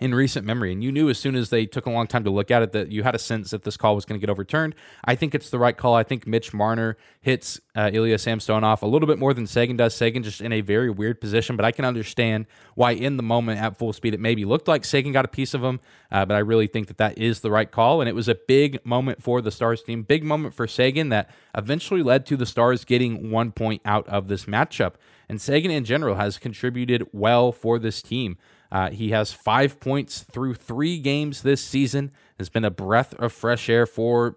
In 0.00 0.14
recent 0.14 0.46
memory. 0.46 0.72
And 0.72 0.82
you 0.82 0.90
knew 0.90 1.10
as 1.10 1.18
soon 1.18 1.36
as 1.36 1.50
they 1.50 1.66
took 1.66 1.86
a 1.86 1.90
long 1.90 2.06
time 2.06 2.24
to 2.24 2.30
look 2.30 2.50
at 2.50 2.62
it 2.62 2.72
that 2.72 2.90
you 2.90 3.02
had 3.02 3.14
a 3.14 3.18
sense 3.18 3.50
that 3.50 3.62
this 3.62 3.76
call 3.76 3.94
was 3.94 4.04
going 4.04 4.18
to 4.18 4.26
get 4.26 4.30
overturned. 4.30 4.74
I 5.04 5.14
think 5.14 5.34
it's 5.34 5.50
the 5.50 5.58
right 5.58 5.76
call. 5.76 5.94
I 5.94 6.02
think 6.02 6.26
Mitch 6.26 6.54
Marner 6.54 6.96
hits 7.20 7.60
uh, 7.76 7.90
Ilya 7.92 8.18
Samsonov 8.18 8.82
a 8.82 8.86
little 8.86 9.06
bit 9.06 9.18
more 9.18 9.34
than 9.34 9.46
Seguin 9.46 9.76
does. 9.76 9.94
Seguin 9.94 10.22
just 10.22 10.40
in 10.40 10.52
a 10.52 10.62
very 10.62 10.90
weird 10.90 11.20
position, 11.20 11.54
but 11.54 11.64
I 11.64 11.70
can 11.70 11.84
understand 11.84 12.46
why 12.74 12.92
in 12.92 13.18
the 13.18 13.22
moment 13.22 13.60
at 13.60 13.76
full 13.78 13.92
speed 13.92 14.14
it 14.14 14.20
maybe 14.20 14.44
looked 14.44 14.68
like 14.68 14.84
Seguin 14.84 15.12
got 15.12 15.26
a 15.26 15.28
piece 15.28 15.52
of 15.52 15.62
him. 15.62 15.80
Uh, 16.10 16.24
but 16.24 16.34
I 16.34 16.40
really 16.40 16.66
think 16.66 16.88
that 16.88 16.98
that 16.98 17.18
is 17.18 17.40
the 17.40 17.50
right 17.50 17.70
call. 17.70 18.00
And 18.00 18.08
it 18.08 18.14
was 18.14 18.28
a 18.28 18.34
big 18.34 18.84
moment 18.84 19.22
for 19.22 19.42
the 19.42 19.50
Stars 19.50 19.82
team, 19.82 20.02
big 20.02 20.24
moment 20.24 20.54
for 20.54 20.66
Seguin 20.66 21.10
that 21.10 21.30
eventually 21.54 22.02
led 22.02 22.24
to 22.26 22.36
the 22.36 22.46
Stars 22.46 22.84
getting 22.84 23.30
one 23.30 23.52
point 23.52 23.82
out 23.84 24.08
of 24.08 24.28
this 24.28 24.46
matchup. 24.46 24.94
And 25.28 25.40
Seguin 25.40 25.70
in 25.70 25.84
general 25.84 26.16
has 26.16 26.38
contributed 26.38 27.06
well 27.12 27.52
for 27.52 27.78
this 27.78 28.02
team. 28.02 28.38
Uh, 28.72 28.90
he 28.90 29.10
has 29.10 29.32
five 29.32 29.80
points 29.80 30.20
through 30.20 30.54
three 30.54 30.98
games 30.98 31.42
this 31.42 31.62
season. 31.62 32.12
Has 32.38 32.48
been 32.48 32.64
a 32.64 32.70
breath 32.70 33.14
of 33.14 33.32
fresh 33.32 33.68
air 33.68 33.86
for 33.86 34.36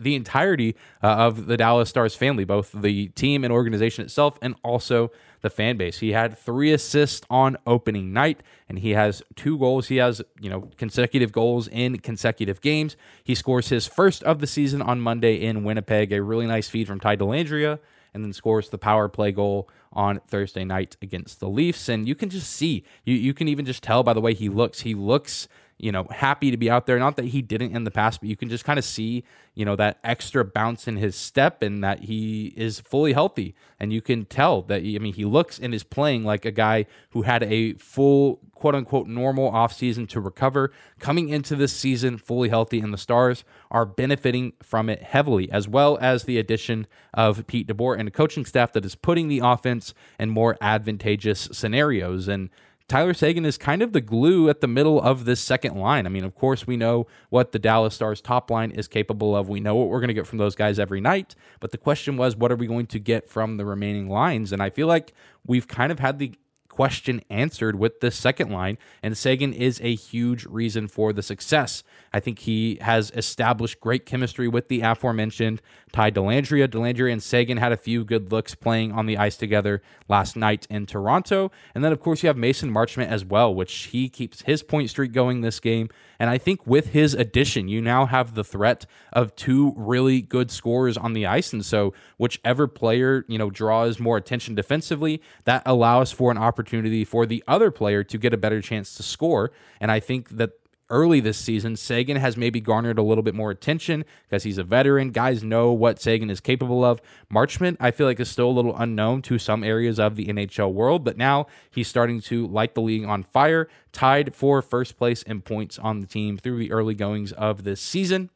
the 0.00 0.14
entirety 0.14 0.76
uh, 1.02 1.06
of 1.06 1.46
the 1.46 1.56
Dallas 1.56 1.88
Stars 1.88 2.14
family, 2.14 2.44
both 2.44 2.72
the 2.72 3.08
team 3.08 3.44
and 3.44 3.52
organization 3.52 4.04
itself, 4.04 4.38
and 4.42 4.54
also 4.62 5.10
the 5.40 5.50
fan 5.50 5.76
base. 5.76 5.98
He 5.98 6.12
had 6.12 6.36
three 6.36 6.72
assists 6.72 7.26
on 7.30 7.56
opening 7.66 8.12
night, 8.12 8.42
and 8.68 8.78
he 8.78 8.90
has 8.90 9.22
two 9.34 9.58
goals. 9.58 9.88
He 9.88 9.96
has, 9.96 10.22
you 10.40 10.50
know, 10.50 10.70
consecutive 10.76 11.32
goals 11.32 11.68
in 11.68 11.98
consecutive 11.98 12.60
games. 12.60 12.96
He 13.24 13.34
scores 13.34 13.68
his 13.68 13.86
first 13.86 14.22
of 14.24 14.40
the 14.40 14.46
season 14.46 14.82
on 14.82 15.00
Monday 15.00 15.36
in 15.36 15.64
Winnipeg, 15.64 16.12
a 16.12 16.22
really 16.22 16.46
nice 16.46 16.68
feed 16.68 16.86
from 16.86 17.00
Ty 17.00 17.16
Dellandrea, 17.16 17.78
and 18.14 18.24
then 18.24 18.32
scores 18.32 18.70
the 18.70 18.78
power 18.78 19.08
play 19.08 19.32
goal 19.32 19.68
on 19.96 20.20
Thursday 20.28 20.64
night 20.64 20.96
against 21.02 21.40
the 21.40 21.48
Leafs. 21.48 21.88
And 21.88 22.06
you 22.06 22.14
can 22.14 22.28
just 22.28 22.50
see, 22.50 22.84
you, 23.04 23.16
you 23.16 23.34
can 23.34 23.48
even 23.48 23.64
just 23.64 23.82
tell 23.82 24.04
by 24.04 24.12
the 24.12 24.20
way 24.20 24.34
he 24.34 24.48
looks. 24.48 24.80
He 24.80 24.94
looks 24.94 25.48
you 25.78 25.92
know, 25.92 26.04
happy 26.10 26.50
to 26.50 26.56
be 26.56 26.70
out 26.70 26.86
there. 26.86 26.98
Not 26.98 27.16
that 27.16 27.26
he 27.26 27.42
didn't 27.42 27.76
in 27.76 27.84
the 27.84 27.90
past, 27.90 28.20
but 28.20 28.28
you 28.28 28.36
can 28.36 28.48
just 28.48 28.64
kind 28.64 28.78
of 28.78 28.84
see, 28.84 29.24
you 29.54 29.64
know, 29.64 29.76
that 29.76 29.98
extra 30.02 30.44
bounce 30.44 30.88
in 30.88 30.96
his 30.96 31.14
step 31.14 31.62
and 31.62 31.84
that 31.84 32.04
he 32.04 32.54
is 32.56 32.80
fully 32.80 33.12
healthy. 33.12 33.54
And 33.78 33.92
you 33.92 34.00
can 34.00 34.24
tell 34.24 34.62
that, 34.62 34.80
I 34.80 34.98
mean, 34.98 35.12
he 35.12 35.26
looks 35.26 35.58
and 35.58 35.74
is 35.74 35.82
playing 35.82 36.24
like 36.24 36.46
a 36.46 36.50
guy 36.50 36.86
who 37.10 37.22
had 37.22 37.42
a 37.42 37.74
full, 37.74 38.40
quote 38.54 38.74
unquote, 38.74 39.06
normal 39.06 39.52
offseason 39.52 40.08
to 40.08 40.20
recover, 40.20 40.72
coming 40.98 41.28
into 41.28 41.54
this 41.54 41.74
season 41.74 42.16
fully 42.16 42.48
healthy. 42.48 42.80
And 42.80 42.92
the 42.92 42.98
Stars 42.98 43.44
are 43.70 43.84
benefiting 43.84 44.54
from 44.62 44.88
it 44.88 45.02
heavily, 45.02 45.50
as 45.50 45.68
well 45.68 45.98
as 46.00 46.24
the 46.24 46.38
addition 46.38 46.86
of 47.12 47.46
Pete 47.46 47.68
DeBoer 47.68 47.98
and 47.98 48.08
a 48.08 48.12
coaching 48.12 48.46
staff 48.46 48.72
that 48.72 48.86
is 48.86 48.94
putting 48.94 49.28
the 49.28 49.40
offense 49.44 49.92
in 50.18 50.30
more 50.30 50.56
advantageous 50.62 51.50
scenarios. 51.52 52.28
And 52.28 52.48
Tyler 52.88 53.14
Seguin 53.14 53.44
is 53.44 53.58
kind 53.58 53.82
of 53.82 53.92
the 53.92 54.00
glue 54.00 54.48
at 54.48 54.60
the 54.60 54.68
middle 54.68 55.00
of 55.00 55.24
this 55.24 55.40
second 55.40 55.74
line. 55.74 56.06
I 56.06 56.08
mean, 56.08 56.22
of 56.24 56.36
course, 56.36 56.68
we 56.68 56.76
know 56.76 57.08
what 57.30 57.50
the 57.50 57.58
Dallas 57.58 57.96
Stars 57.96 58.20
top 58.20 58.48
line 58.48 58.70
is 58.70 58.86
capable 58.86 59.34
of. 59.34 59.48
We 59.48 59.58
know 59.58 59.74
what 59.74 59.88
we're 59.88 59.98
going 59.98 60.08
to 60.08 60.14
get 60.14 60.26
from 60.26 60.38
those 60.38 60.54
guys 60.54 60.78
every 60.78 61.00
night. 61.00 61.34
But 61.58 61.72
the 61.72 61.78
question 61.78 62.16
was, 62.16 62.36
what 62.36 62.52
are 62.52 62.56
we 62.56 62.68
going 62.68 62.86
to 62.86 63.00
get 63.00 63.28
from 63.28 63.56
the 63.56 63.64
remaining 63.64 64.08
lines? 64.08 64.52
And 64.52 64.62
I 64.62 64.70
feel 64.70 64.86
like 64.86 65.12
we've 65.44 65.66
kind 65.66 65.90
of 65.90 65.98
had 65.98 66.20
the 66.20 66.34
question 66.68 67.22
answered 67.30 67.74
with 67.74 68.00
the 68.00 68.10
second 68.10 68.50
line, 68.50 68.76
and 69.02 69.16
Seguin 69.16 69.54
is 69.54 69.80
a 69.82 69.94
huge 69.94 70.44
reason 70.44 70.86
for 70.86 71.10
the 71.10 71.22
success. 71.22 71.82
I 72.12 72.20
think 72.20 72.40
he 72.40 72.76
has 72.82 73.10
established 73.12 73.80
great 73.80 74.04
chemistry 74.04 74.46
with 74.46 74.68
the 74.68 74.82
aforementioned 74.82 75.62
Ty 75.96 76.10
Delandria. 76.10 76.68
Dellandrea 76.68 77.10
and 77.10 77.22
Seguin 77.22 77.56
had 77.56 77.72
a 77.72 77.76
few 77.78 78.04
good 78.04 78.30
looks 78.30 78.54
playing 78.54 78.92
on 78.92 79.06
the 79.06 79.16
ice 79.16 79.34
together 79.38 79.80
last 80.10 80.36
night 80.36 80.66
in 80.68 80.84
Toronto. 80.84 81.50
And 81.74 81.82
then, 81.82 81.90
of 81.90 82.00
course, 82.00 82.22
you 82.22 82.26
have 82.26 82.36
Mason 82.36 82.70
Marchment 82.70 83.08
as 83.08 83.24
well, 83.24 83.54
which 83.54 83.72
he 83.84 84.10
keeps 84.10 84.42
his 84.42 84.62
point 84.62 84.90
streak 84.90 85.12
going 85.12 85.40
this 85.40 85.58
game. 85.58 85.88
And 86.18 86.28
I 86.28 86.36
think 86.36 86.66
with 86.66 86.88
his 86.88 87.14
addition, 87.14 87.68
you 87.68 87.80
now 87.80 88.04
have 88.04 88.34
the 88.34 88.44
threat 88.44 88.84
of 89.14 89.34
two 89.36 89.72
really 89.74 90.20
good 90.20 90.50
scorers 90.50 90.98
on 90.98 91.14
the 91.14 91.24
ice. 91.24 91.54
And 91.54 91.64
so, 91.64 91.94
whichever 92.18 92.68
player, 92.68 93.24
you 93.26 93.38
know, 93.38 93.48
draws 93.48 93.98
more 93.98 94.18
attention 94.18 94.54
defensively, 94.54 95.22
that 95.44 95.62
allows 95.64 96.12
for 96.12 96.30
an 96.30 96.36
opportunity 96.36 97.06
for 97.06 97.24
the 97.24 97.42
other 97.48 97.70
player 97.70 98.04
to 98.04 98.18
get 98.18 98.34
a 98.34 98.36
better 98.36 98.60
chance 98.60 98.94
to 98.96 99.02
score. 99.02 99.50
And 99.80 99.90
I 99.90 100.00
think 100.00 100.28
that 100.36 100.50
early 100.88 101.20
this 101.20 101.38
season, 101.38 101.76
Seguin 101.76 102.16
has 102.16 102.36
maybe 102.36 102.60
garnered 102.60 102.98
a 102.98 103.02
little 103.02 103.22
bit 103.22 103.34
more 103.34 103.50
attention 103.50 104.04
because 104.28 104.42
he's 104.42 104.58
a 104.58 104.64
veteran. 104.64 105.10
Guys 105.10 105.42
know 105.42 105.72
what 105.72 106.00
Seguin 106.00 106.30
is 106.30 106.40
capable 106.40 106.84
of. 106.84 107.00
Marchment, 107.32 107.76
I 107.80 107.90
feel 107.90 108.06
like, 108.06 108.20
is 108.20 108.30
still 108.30 108.48
a 108.48 108.52
little 108.52 108.76
unknown 108.76 109.22
to 109.22 109.38
some 109.38 109.64
areas 109.64 109.98
of 109.98 110.16
the 110.16 110.26
NHL 110.26 110.72
world, 110.72 111.04
but 111.04 111.16
now 111.16 111.46
he's 111.70 111.88
starting 111.88 112.20
to 112.22 112.46
light 112.46 112.74
the 112.74 112.82
league 112.82 113.04
on 113.04 113.22
fire, 113.22 113.68
tied 113.92 114.34
for 114.34 114.62
first 114.62 114.96
place 114.96 115.22
in 115.22 115.42
points 115.42 115.78
on 115.78 116.00
the 116.00 116.06
team 116.06 116.38
through 116.38 116.58
the 116.58 116.72
early 116.72 116.94
goings 116.94 117.32
of 117.32 117.64
this 117.64 117.80
season. 117.80 118.30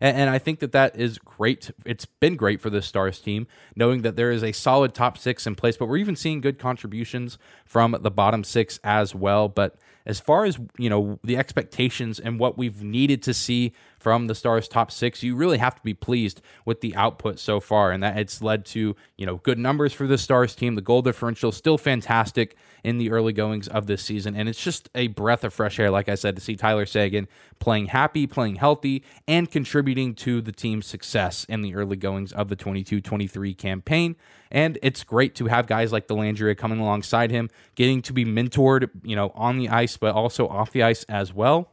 And, 0.00 0.30
I 0.30 0.38
think 0.38 0.60
that 0.60 0.70
that 0.72 0.94
is 0.96 1.18
great. 1.18 1.72
It's 1.84 2.04
been 2.04 2.36
great 2.36 2.60
for 2.60 2.70
the 2.70 2.82
Stars 2.82 3.18
team, 3.20 3.48
knowing 3.74 4.02
that 4.02 4.14
there 4.14 4.30
is 4.30 4.44
a 4.44 4.52
solid 4.52 4.94
top 4.94 5.18
six 5.18 5.44
in 5.44 5.56
place, 5.56 5.76
but 5.76 5.88
we're 5.88 5.96
even 5.96 6.14
seeing 6.14 6.40
good 6.40 6.58
contributions 6.58 7.36
from 7.64 7.96
the 8.00 8.10
bottom 8.10 8.44
six 8.44 8.78
as 8.84 9.12
well. 9.12 9.48
But 9.48 9.76
as 10.08 10.18
far 10.18 10.44
as 10.44 10.58
you 10.78 10.90
know 10.90 11.20
the 11.22 11.36
expectations 11.36 12.18
and 12.18 12.40
what 12.40 12.58
we've 12.58 12.82
needed 12.82 13.22
to 13.22 13.34
see 13.34 13.72
from 13.98 14.26
the 14.26 14.34
Stars 14.34 14.68
top 14.68 14.90
six, 14.90 15.22
you 15.22 15.36
really 15.36 15.58
have 15.58 15.74
to 15.74 15.82
be 15.82 15.94
pleased 15.94 16.40
with 16.64 16.80
the 16.80 16.94
output 16.96 17.38
so 17.38 17.60
far, 17.60 17.90
and 17.90 18.02
that 18.02 18.18
it's 18.18 18.40
led 18.40 18.64
to 18.66 18.96
you 19.16 19.26
know 19.26 19.36
good 19.38 19.58
numbers 19.58 19.92
for 19.92 20.06
the 20.06 20.18
Stars 20.18 20.54
team. 20.54 20.74
The 20.74 20.80
goal 20.80 21.02
differential 21.02 21.52
still 21.52 21.78
fantastic 21.78 22.56
in 22.84 22.98
the 22.98 23.10
early 23.10 23.32
goings 23.32 23.68
of 23.68 23.86
this 23.86 24.02
season, 24.02 24.36
and 24.36 24.48
it's 24.48 24.62
just 24.62 24.88
a 24.94 25.08
breath 25.08 25.44
of 25.44 25.52
fresh 25.52 25.78
air, 25.78 25.90
like 25.90 26.08
I 26.08 26.14
said, 26.14 26.36
to 26.36 26.42
see 26.42 26.56
Tyler 26.56 26.86
Seguin 26.86 27.28
playing 27.58 27.86
happy, 27.86 28.26
playing 28.26 28.56
healthy, 28.56 29.04
and 29.26 29.50
contributing 29.50 30.14
to 30.14 30.40
the 30.40 30.52
team's 30.52 30.86
success 30.86 31.44
in 31.44 31.62
the 31.62 31.74
early 31.74 31.96
goings 31.96 32.32
of 32.32 32.48
the 32.48 32.56
22-23 32.56 33.56
campaign. 33.58 34.16
And 34.50 34.78
it's 34.82 35.04
great 35.04 35.34
to 35.36 35.46
have 35.46 35.66
guys 35.66 35.92
like 35.92 36.06
Dellandrea 36.06 36.56
coming 36.56 36.78
alongside 36.78 37.30
him, 37.30 37.50
getting 37.74 38.00
to 38.02 38.12
be 38.12 38.24
mentored, 38.24 38.90
you 39.02 39.16
know, 39.16 39.32
on 39.34 39.58
the 39.58 39.68
ice, 39.68 39.96
but 39.96 40.14
also 40.14 40.48
off 40.48 40.70
the 40.70 40.82
ice 40.82 41.04
as 41.04 41.34
well 41.34 41.68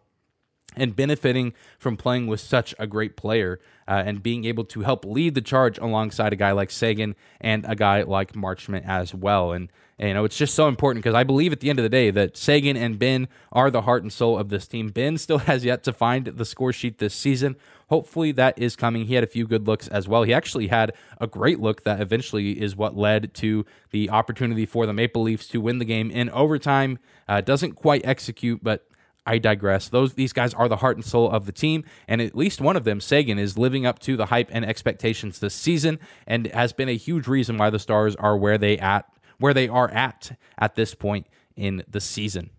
and 0.76 0.96
benefiting 0.96 1.54
from 1.78 1.98
playing 1.98 2.28
with 2.28 2.40
such 2.40 2.74
a 2.80 2.88
great 2.88 3.16
player 3.16 3.60
uh, 3.88 4.04
and 4.06 4.24
being 4.24 4.46
able 4.46 4.66
to 4.66 4.82
help 4.82 5.06
lead 5.06 5.36
the 5.36 5.42
charge 5.42 5.78
alongside 5.78 6.34
a 6.34 6.36
guy 6.36 6.52
like 6.52 6.72
Seguin 6.72 7.16
and 7.40 7.66
a 7.68 7.76
guy 7.76 8.02
like 8.02 8.34
Marchment 8.34 8.86
as 8.86 9.14
well. 9.14 9.52
And 9.52 9.70
and, 9.98 10.10
you 10.10 10.14
know, 10.14 10.26
it's 10.26 10.38
just 10.38 10.56
so 10.56 10.68
important 10.68 11.04
because 11.04 11.16
I 11.16 11.24
believe 11.24 11.54
at 11.54 11.62
the 11.62 11.70
end 11.70 11.80
of 11.80 11.84
the 11.84 11.90
day 11.90 12.12
that 12.12 12.36
Sagan 12.36 12.76
and 12.76 13.00
Benn 13.00 13.30
are 13.54 13.72
the 13.72 13.84
heart 13.84 14.04
and 14.04 14.12
soul 14.12 14.38
of 14.38 14.50
this 14.50 14.68
team. 14.68 14.90
Benn 14.90 15.18
still 15.18 15.38
has 15.50 15.64
yet 15.64 15.84
to 15.84 15.94
find 15.94 16.26
the 16.26 16.46
score 16.46 16.74
sheet 16.74 16.98
this 16.98 17.14
season. 17.14 17.56
Hopefully 17.88 18.32
that 18.34 18.60
is 18.60 18.76
coming. 18.76 19.06
He 19.06 19.14
had 19.14 19.24
a 19.24 19.28
few 19.28 19.48
good 19.48 19.68
looks 19.68 19.88
as 19.88 20.08
well. 20.08 20.24
He 20.24 20.34
actually 20.34 20.68
had 20.68 20.94
a 21.22 21.28
great 21.28 21.60
look 21.60 21.84
that 21.84 22.02
eventually 22.02 22.62
is 22.62 22.76
what 22.76 22.98
led 22.98 23.34
to 23.36 23.66
the 23.92 24.10
opportunity 24.10 24.66
for 24.66 24.86
the 24.86 24.94
Maple 24.94 25.22
Leafs 25.22 25.48
to 25.50 25.62
win 25.62 25.80
the 25.80 25.86
game 25.86 26.12
in 26.12 26.30
overtime. 26.32 27.00
Uh, 27.28 27.42
doesn't 27.42 27.74
quite 27.74 28.02
execute, 28.04 28.62
but 28.64 28.88
I 29.26 29.38
digress. 29.38 29.90
Those 29.90 30.14
these 30.14 30.34
guys 30.34 30.54
are 30.54 30.68
the 30.68 30.78
heart 30.78 30.98
and 30.98 31.06
soul 31.06 31.30
of 31.30 31.46
the 31.46 31.52
team, 31.52 31.84
and 32.08 32.22
at 32.22 32.36
least 32.36 32.62
one 32.62 32.76
of 32.76 32.84
them, 32.84 33.02
Seguin, 33.02 33.40
is 33.40 33.58
living 33.58 33.86
up 33.86 34.00
to 34.00 34.16
the 34.16 34.28
hype 34.28 34.50
and 34.52 34.66
expectations 34.66 35.40
this 35.40 35.56
season, 35.56 36.00
and 36.28 36.48
has 36.48 36.74
been 36.74 36.90
a 36.90 36.98
huge 36.98 37.28
reason 37.28 37.58
why 37.58 37.70
the 37.70 37.80
Stars 37.80 38.16
are 38.16 38.38
where 38.38 38.58
they 38.58 38.78
at 38.78 39.06
where 39.38 39.54
they 39.54 39.68
are 39.68 39.90
at 39.92 40.38
at 40.58 40.76
this 40.76 40.96
point 40.96 41.28
in 41.56 41.84
the 41.90 42.02
season. 42.02 42.50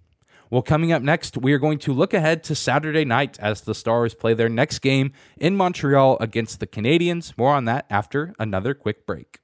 Well, 0.48 0.62
coming 0.62 0.92
up 0.92 1.02
next, 1.02 1.36
we 1.36 1.52
are 1.52 1.58
going 1.58 1.78
to 1.80 1.92
look 1.92 2.14
ahead 2.14 2.44
to 2.44 2.54
Saturday 2.54 3.04
night 3.04 3.36
as 3.40 3.62
the 3.62 3.74
Stars 3.74 4.14
play 4.14 4.32
their 4.32 4.48
next 4.48 4.78
game 4.78 5.12
in 5.36 5.56
Montreal 5.56 6.18
against 6.20 6.60
the 6.60 6.68
Canadiens. 6.68 7.36
More 7.36 7.52
on 7.52 7.64
that 7.64 7.86
after 7.90 8.32
another 8.38 8.72
quick 8.72 9.06
break. 9.06 9.40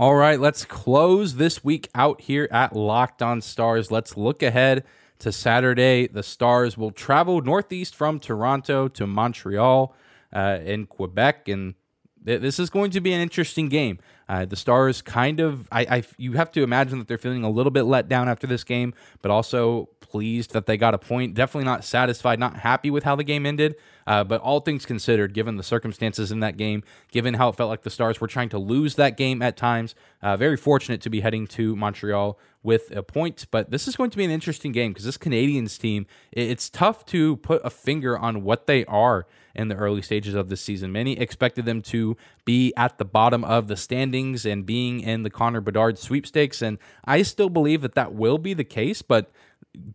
All 0.00 0.14
right, 0.14 0.38
let's 0.38 0.64
close 0.64 1.36
this 1.36 1.62
week 1.64 1.88
out 1.94 2.22
here 2.22 2.48
at 2.50 2.74
Locked 2.74 3.22
On 3.22 3.40
Stars. 3.40 3.90
Let's 3.90 4.16
look 4.16 4.42
ahead 4.42 4.84
to 5.20 5.32
Saturday. 5.32 6.06
The 6.06 6.22
Stars 6.22 6.76
will 6.76 6.90
travel 6.90 7.40
northeast 7.40 7.94
from 7.94 8.20
Toronto 8.20 8.88
to 8.88 9.06
Montreal 9.06 9.94
uh, 10.32 10.58
in 10.64 10.86
Quebec, 10.86 11.48
and 11.48 11.74
this 12.22 12.58
is 12.58 12.70
going 12.70 12.90
to 12.90 13.00
be 13.00 13.12
an 13.12 13.20
interesting 13.20 13.68
game. 13.68 13.98
Uh, 14.28 14.44
the 14.44 14.56
Stars 14.56 15.00
kind 15.00 15.40
of, 15.40 15.66
I, 15.72 15.80
I, 15.82 16.02
you 16.18 16.32
have 16.32 16.52
to 16.52 16.62
imagine 16.62 16.98
that 16.98 17.08
they're 17.08 17.16
feeling 17.16 17.44
a 17.44 17.50
little 17.50 17.70
bit 17.70 17.84
let 17.84 18.08
down 18.08 18.28
after 18.28 18.46
this 18.46 18.64
game, 18.64 18.92
but 19.22 19.30
also 19.30 19.88
pleased 20.00 20.52
that 20.52 20.66
they 20.66 20.76
got 20.76 20.94
a 20.94 20.98
point. 20.98 21.34
Definitely 21.34 21.64
not 21.64 21.84
satisfied, 21.84 22.38
not 22.38 22.56
happy 22.56 22.90
with 22.90 23.04
how 23.04 23.16
the 23.16 23.24
game 23.24 23.46
ended. 23.46 23.76
Uh, 24.08 24.24
but 24.24 24.40
all 24.40 24.60
things 24.60 24.86
considered, 24.86 25.34
given 25.34 25.56
the 25.56 25.62
circumstances 25.62 26.32
in 26.32 26.40
that 26.40 26.56
game, 26.56 26.82
given 27.12 27.34
how 27.34 27.50
it 27.50 27.54
felt 27.54 27.68
like 27.68 27.82
the 27.82 27.90
Stars 27.90 28.22
were 28.22 28.26
trying 28.26 28.48
to 28.48 28.58
lose 28.58 28.94
that 28.94 29.18
game 29.18 29.42
at 29.42 29.54
times, 29.54 29.94
uh, 30.22 30.34
very 30.34 30.56
fortunate 30.56 31.02
to 31.02 31.10
be 31.10 31.20
heading 31.20 31.46
to 31.46 31.76
Montreal 31.76 32.38
with 32.62 32.90
a 32.96 33.02
point. 33.02 33.46
But 33.50 33.70
this 33.70 33.86
is 33.86 33.96
going 33.96 34.08
to 34.08 34.16
be 34.16 34.24
an 34.24 34.30
interesting 34.30 34.72
game 34.72 34.92
because 34.92 35.04
this 35.04 35.18
Canadiens 35.18 35.78
team, 35.78 36.06
it's 36.32 36.70
tough 36.70 37.04
to 37.06 37.36
put 37.36 37.60
a 37.62 37.68
finger 37.68 38.18
on 38.18 38.44
what 38.44 38.66
they 38.66 38.86
are 38.86 39.26
in 39.54 39.68
the 39.68 39.74
early 39.74 40.00
stages 40.00 40.34
of 40.34 40.48
the 40.48 40.56
season. 40.56 40.90
Many 40.90 41.18
expected 41.18 41.66
them 41.66 41.82
to 41.82 42.16
be 42.46 42.72
at 42.78 42.96
the 42.96 43.04
bottom 43.04 43.44
of 43.44 43.68
the 43.68 43.76
standings 43.76 44.46
and 44.46 44.64
being 44.64 45.00
in 45.00 45.22
the 45.22 45.30
Connor 45.30 45.60
Bedard 45.60 45.98
sweepstakes. 45.98 46.62
And 46.62 46.78
I 47.04 47.20
still 47.20 47.50
believe 47.50 47.82
that 47.82 47.94
that 47.94 48.14
will 48.14 48.38
be 48.38 48.54
the 48.54 48.64
case, 48.64 49.02
but 49.02 49.30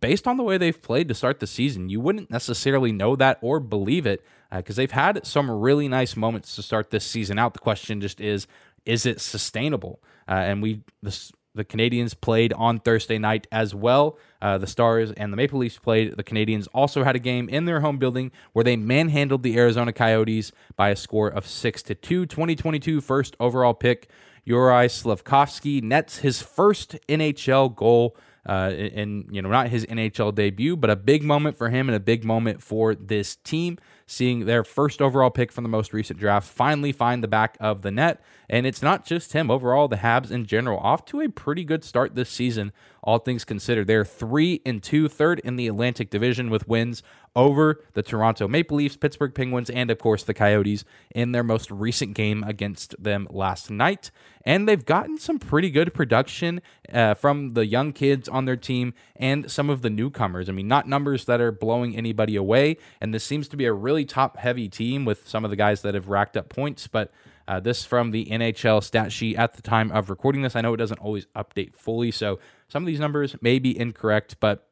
based 0.00 0.26
on 0.26 0.36
the 0.36 0.42
way 0.42 0.58
they've 0.58 0.80
played 0.80 1.08
to 1.08 1.14
start 1.14 1.40
the 1.40 1.46
season, 1.46 1.88
you 1.88 2.00
wouldn't 2.00 2.30
necessarily 2.30 2.92
know 2.92 3.16
that 3.16 3.38
or 3.40 3.60
believe 3.60 4.06
it 4.06 4.24
because 4.50 4.78
uh, 4.78 4.82
they've 4.82 4.90
had 4.90 5.26
some 5.26 5.50
really 5.50 5.88
nice 5.88 6.16
moments 6.16 6.54
to 6.56 6.62
start 6.62 6.90
this 6.90 7.04
season 7.04 7.38
out. 7.38 7.54
The 7.54 7.60
question 7.60 8.00
just 8.00 8.20
is, 8.20 8.46
is 8.86 9.06
it 9.06 9.20
sustainable? 9.20 10.00
Uh, 10.28 10.32
and 10.32 10.62
we, 10.62 10.82
this, 11.02 11.32
the 11.54 11.64
Canadiens 11.64 12.18
played 12.20 12.52
on 12.52 12.80
Thursday 12.80 13.18
night 13.18 13.46
as 13.52 13.74
well. 13.74 14.18
Uh, 14.42 14.58
the 14.58 14.66
Stars 14.66 15.12
and 15.12 15.32
the 15.32 15.36
Maple 15.36 15.58
Leafs 15.58 15.78
played. 15.78 16.16
The 16.16 16.24
Canadiens 16.24 16.66
also 16.74 17.04
had 17.04 17.16
a 17.16 17.20
game 17.20 17.48
in 17.48 17.64
their 17.64 17.80
home 17.80 17.98
building 17.98 18.32
where 18.52 18.64
they 18.64 18.76
manhandled 18.76 19.42
the 19.42 19.56
Arizona 19.56 19.92
Coyotes 19.92 20.52
by 20.76 20.90
a 20.90 20.96
score 20.96 21.28
of 21.28 21.46
6 21.46 21.82
to 21.84 21.94
2. 21.94 22.26
2022 22.26 23.00
first 23.00 23.36
overall 23.38 23.74
pick, 23.74 24.08
Juraj 24.46 24.90
Slavkovsky 24.90 25.80
nets 25.80 26.18
his 26.18 26.42
first 26.42 26.96
NHL 27.08 27.74
goal 27.74 28.16
uh, 28.46 28.72
in, 28.74 29.26
you 29.30 29.40
know, 29.40 29.48
not 29.48 29.68
his 29.68 29.86
NHL 29.86 30.34
debut, 30.34 30.76
but 30.76 30.90
a 30.90 30.96
big 30.96 31.22
moment 31.22 31.56
for 31.56 31.70
him 31.70 31.88
and 31.88 31.96
a 31.96 32.00
big 32.00 32.24
moment 32.24 32.62
for 32.62 32.94
this 32.94 33.36
team 33.36 33.78
seeing 34.06 34.44
their 34.44 34.64
first 34.64 35.00
overall 35.00 35.30
pick 35.30 35.50
from 35.50 35.64
the 35.64 35.68
most 35.68 35.92
recent 35.92 36.18
draft 36.18 36.46
finally 36.46 36.92
find 36.92 37.22
the 37.22 37.28
back 37.28 37.56
of 37.58 37.82
the 37.82 37.90
net. 37.90 38.22
And 38.48 38.66
it's 38.66 38.82
not 38.82 39.06
just 39.06 39.32
him. 39.32 39.50
Overall, 39.50 39.88
the 39.88 39.96
Habs 39.96 40.30
in 40.30 40.44
general 40.44 40.78
off 40.78 41.06
to 41.06 41.20
a 41.20 41.28
pretty 41.28 41.64
good 41.64 41.82
start 41.82 42.14
this 42.14 42.28
season, 42.28 42.72
all 43.02 43.18
things 43.18 43.44
considered. 43.44 43.86
They're 43.86 44.04
three 44.04 44.60
and 44.66 44.82
two, 44.82 45.08
third 45.08 45.40
in 45.40 45.56
the 45.56 45.66
Atlantic 45.66 46.10
Division 46.10 46.50
with 46.50 46.68
wins 46.68 47.02
over 47.36 47.82
the 47.94 48.02
Toronto 48.02 48.46
Maple 48.46 48.76
Leafs, 48.76 48.96
Pittsburgh 48.96 49.34
Penguins, 49.34 49.70
and 49.70 49.90
of 49.90 49.98
course 49.98 50.22
the 50.22 50.34
Coyotes 50.34 50.84
in 51.14 51.32
their 51.32 51.42
most 51.42 51.70
recent 51.70 52.14
game 52.14 52.44
against 52.44 53.02
them 53.02 53.26
last 53.30 53.70
night. 53.70 54.10
And 54.44 54.68
they've 54.68 54.84
gotten 54.84 55.18
some 55.18 55.38
pretty 55.38 55.70
good 55.70 55.94
production 55.94 56.60
uh, 56.92 57.14
from 57.14 57.54
the 57.54 57.66
young 57.66 57.92
kids 57.92 58.28
on 58.28 58.44
their 58.44 58.56
team 58.56 58.92
and 59.16 59.50
some 59.50 59.70
of 59.70 59.82
the 59.82 59.90
newcomers. 59.90 60.48
I 60.48 60.52
mean, 60.52 60.68
not 60.68 60.86
numbers 60.86 61.24
that 61.24 61.40
are 61.40 61.50
blowing 61.50 61.96
anybody 61.96 62.36
away. 62.36 62.76
And 63.00 63.14
this 63.14 63.24
seems 63.24 63.48
to 63.48 63.56
be 63.56 63.64
a 63.64 63.72
really 63.72 64.04
top 64.04 64.36
heavy 64.36 64.68
team 64.68 65.04
with 65.04 65.26
some 65.28 65.44
of 65.44 65.50
the 65.50 65.56
guys 65.56 65.82
that 65.82 65.94
have 65.94 66.08
racked 66.08 66.36
up 66.36 66.48
points, 66.48 66.86
but. 66.86 67.12
Uh, 67.46 67.60
this 67.60 67.84
from 67.84 68.10
the 68.10 68.24
NHL 68.24 68.82
stat 68.82 69.12
sheet 69.12 69.36
at 69.36 69.52
the 69.52 69.60
time 69.60 69.92
of 69.92 70.08
recording 70.08 70.40
this. 70.40 70.56
I 70.56 70.62
know 70.62 70.72
it 70.72 70.78
doesn't 70.78 71.00
always 71.00 71.26
update 71.36 71.76
fully, 71.76 72.10
so 72.10 72.38
some 72.68 72.82
of 72.82 72.86
these 72.86 72.98
numbers 72.98 73.36
may 73.42 73.58
be 73.58 73.78
incorrect, 73.78 74.36
but 74.40 74.66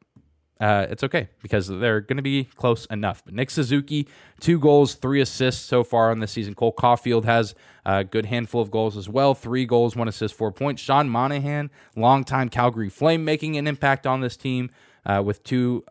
uh, 0.63 0.87
it's 0.89 1.03
okay 1.03 1.27
because 1.41 1.67
they're 1.67 1.99
going 1.99 2.15
to 2.15 2.23
be 2.23 2.45
close 2.55 2.85
enough. 2.85 3.21
But 3.25 3.33
Nick 3.33 3.49
Suzuki, 3.49 4.07
two 4.39 4.57
goals, 4.57 4.93
three 4.93 5.19
assists 5.19 5.65
so 5.65 5.83
far 5.83 6.09
on 6.09 6.19
the 6.19 6.27
season. 6.27 6.55
Cole 6.55 6.73
Caufield 6.73 7.25
has 7.25 7.53
a 7.85 8.05
good 8.05 8.27
handful 8.27 8.61
of 8.61 8.71
goals 8.71 8.95
as 8.95 9.09
well 9.09 9.35
three 9.35 9.65
goals, 9.65 9.97
one 9.97 10.07
assist, 10.07 10.35
four 10.35 10.53
points. 10.53 10.81
Sean 10.81 11.09
Monahan, 11.09 11.69
longtime 11.97 12.47
Calgary 12.47 12.87
Flame, 12.87 13.25
making 13.25 13.57
an 13.57 13.67
impact 13.67 14.07
on 14.07 14.21
this 14.21 14.37
team 14.37 14.69
uh, 15.05 15.21
with 15.25 15.43
two 15.43 15.83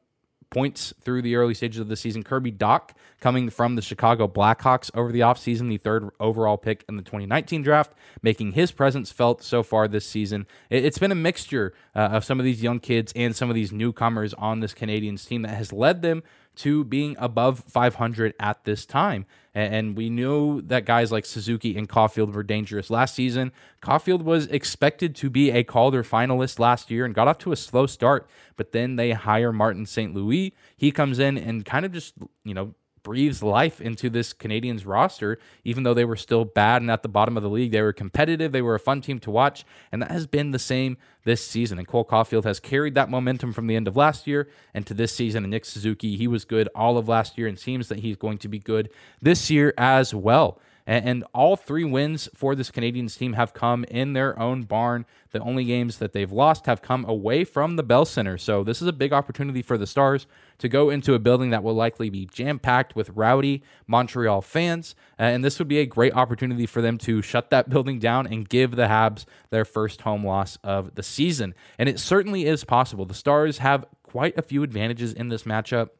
points 0.53 0.93
through 1.01 1.23
the 1.23 1.35
early 1.35 1.55
stages 1.55 1.81
of 1.81 1.89
the 1.89 1.97
season. 1.97 2.23
Kirby 2.23 2.53
Dach 2.53 2.91
coming 3.21 3.51
from 3.51 3.75
the 3.77 3.83
Chicago 3.83 4.29
Blackhawks 4.29 4.91
over 4.95 5.11
the 5.11 5.21
offseason, 5.21 5.69
the 5.69 5.79
third 5.79 6.11
overall 6.21 6.57
pick 6.57 6.85
in 6.89 6.97
the 6.97 7.03
2019 7.03 7.63
draft, 7.63 7.93
making 8.23 8.53
his 8.53 8.71
presence 8.71 9.11
felt 9.11 9.43
so 9.43 9.63
far 9.63 9.89
this 9.89 10.07
season. 10.07 10.47
It's 10.71 10.99
been 10.99 11.13
a 11.13 11.17
mixture 11.17 11.73
uh, 11.95 12.01
of 12.13 12.25
some 12.25 12.39
of 12.39 12.45
these 12.45 12.63
young 12.63 12.81
kids 12.81 13.13
and 13.17 13.35
some 13.35 13.49
of 13.49 13.55
these 13.55 13.73
newcomers 13.73 14.35
on 14.35 14.61
this 14.61 14.75
Canadiens 14.75 15.27
team 15.27 15.43
that 15.43 15.57
has 15.57 15.73
led 15.73 16.03
them 16.03 16.23
to 16.57 16.85
being 16.85 17.17
above 17.19 17.61
500 17.61 18.35
at 18.39 18.65
this 18.65 18.85
time. 18.87 19.27
And 19.55 19.97
we 19.97 20.09
knew 20.09 20.63
that 20.63 20.87
guys 20.87 21.13
like 21.13 21.27
Suzuki 21.27 21.77
and 21.77 21.89
Caufield 21.89 22.33
were 22.33 22.43
dangerous 22.43 22.89
last 22.89 23.15
season. 23.15 23.53
Caufield 23.83 24.23
was 24.23 24.47
expected 24.47 25.15
to 25.17 25.29
be 25.29 25.51
a 25.51 25.63
Calder 25.63 26.03
finalist 26.03 26.59
last 26.59 26.91
year 26.91 27.05
and 27.05 27.15
got 27.15 27.29
off 27.29 27.39
to 27.39 27.53
a 27.53 27.57
slow 27.57 27.87
start, 27.87 28.29
but 28.57 28.73
then 28.73 28.97
they 28.97 29.11
hire 29.13 29.53
Martin 29.53 29.85
St. 29.85 30.15
Louis. 30.15 30.55
He 30.75 30.91
comes 30.91 31.19
in 31.19 31.37
and 31.37 31.67
kind 31.67 31.85
of 31.85 31.93
just, 31.93 32.15
you 32.45 32.55
know, 32.55 32.75
breathes 33.03 33.43
life 33.43 33.81
into 33.81 34.09
this 34.09 34.33
Canadiens 34.33 34.87
roster, 34.87 35.39
even 35.65 35.83
though 35.83 35.95
they 35.95 36.05
were 36.05 36.17
still 36.17 36.45
bad 36.45 36.83
and 36.83 36.91
at 36.91 37.03
the 37.03 37.09
bottom 37.09 37.37
of 37.37 37.43
the 37.43 37.51
league. 37.51 37.73
They 37.73 37.83
were 37.83 37.93
competitive, 37.93 38.53
they 38.53 38.63
were 38.63 38.75
a 38.75 38.81
fun 38.81 39.01
team 39.01 39.19
to 39.21 39.31
watch, 39.31 39.65
and 39.91 40.03
that 40.03 40.11
has 40.11 40.27
been 40.27 40.51
the 40.51 40.59
same 40.59 40.97
this 41.25 41.47
season. 41.47 41.79
And 41.79 41.87
Cole 41.87 42.05
Caufield 42.05 42.45
has 42.45 42.61
carried 42.61 42.95
that 42.95 43.11
momentum 43.11 43.53
from 43.53 43.67
the 43.67 43.77
end 43.77 43.89
of 43.89 43.97
last 43.97 44.27
year 44.27 44.49
and 44.75 44.87
to 44.87 44.95
this 44.95 45.13
season. 45.13 45.45
And 45.45 45.51
Nick 45.51 45.65
Suzuki, 45.65 46.17
he 46.17 46.27
was 46.27 46.45
good 46.45 46.69
all 46.75 46.99
of 46.99 47.09
last 47.09 47.39
year 47.39 47.47
and 47.47 47.59
seems 47.59 47.89
that 47.89 48.01
he's 48.01 48.17
going 48.17 48.39
to 48.39 48.49
be 48.49 48.59
good 48.59 48.91
this 49.21 49.51
year 49.51 49.75
as 49.77 50.15
well. 50.15 50.61
And, 50.87 51.25
all 51.33 51.57
three 51.57 51.85
wins 51.85 52.29
for 52.35 52.55
this 52.55 52.71
Canadiens 52.71 53.17
team 53.17 53.35
have 53.35 53.55
come 53.55 53.85
in 53.85 54.13
their 54.13 54.39
own 54.39 54.65
barn. 54.65 55.07
The 55.31 55.41
only 55.41 55.65
games 55.65 55.99
that 55.99 56.13
they've 56.13 56.31
lost 56.31 56.67
have 56.67 56.83
come 56.83 57.05
away 57.05 57.45
from 57.45 57.77
the 57.77 57.83
Bell 57.83 58.05
Center. 58.05 58.37
So 58.37 58.65
this 58.65 58.83
is 58.83 58.89
a 58.89 58.93
big 58.93 59.13
opportunity 59.13 59.63
for 59.63 59.79
the 59.79 59.87
Stars 59.87 60.27
to 60.59 60.69
go 60.69 60.91
into 60.91 61.15
a 61.15 61.19
building 61.19 61.51
that 61.51 61.63
will 61.63 61.75
likely 61.75 62.11
be 62.11 62.27
jam 62.27 62.59
packed 62.59 62.95
with 62.97 63.11
rowdy 63.11 63.63
Montreal 63.87 64.43
fans. 64.43 64.95
And 65.19 65.45
this 65.45 65.59
would 65.59 65.69
be 65.69 65.79
a 65.79 65.87
great 65.87 66.15
opportunity 66.15 66.67
for 66.67 66.83
them 66.83 66.99
to 66.99 67.23
shut 67.23 67.51
that 67.51 67.69
building 67.71 67.99
down 67.99 68.27
and 68.27 68.49
give 68.49 68.77
the 68.77 68.87
Habs 68.87 69.25
their 69.51 69.65
first 69.65 70.03
home 70.03 70.27
loss 70.27 70.59
of 70.63 70.95
the 70.97 71.03
season. 71.03 71.55
And 71.79 71.89
it 71.89 71.99
certainly 71.99 72.47
is 72.47 72.65
possible. 72.65 73.07
The 73.07 73.15
Stars 73.15 73.59
have 73.59 73.87
quite 74.03 74.37
a 74.37 74.43
few 74.43 74.63
advantages 74.63 75.13
in 75.13 75.29
this 75.29 75.45
matchup. 75.45 75.91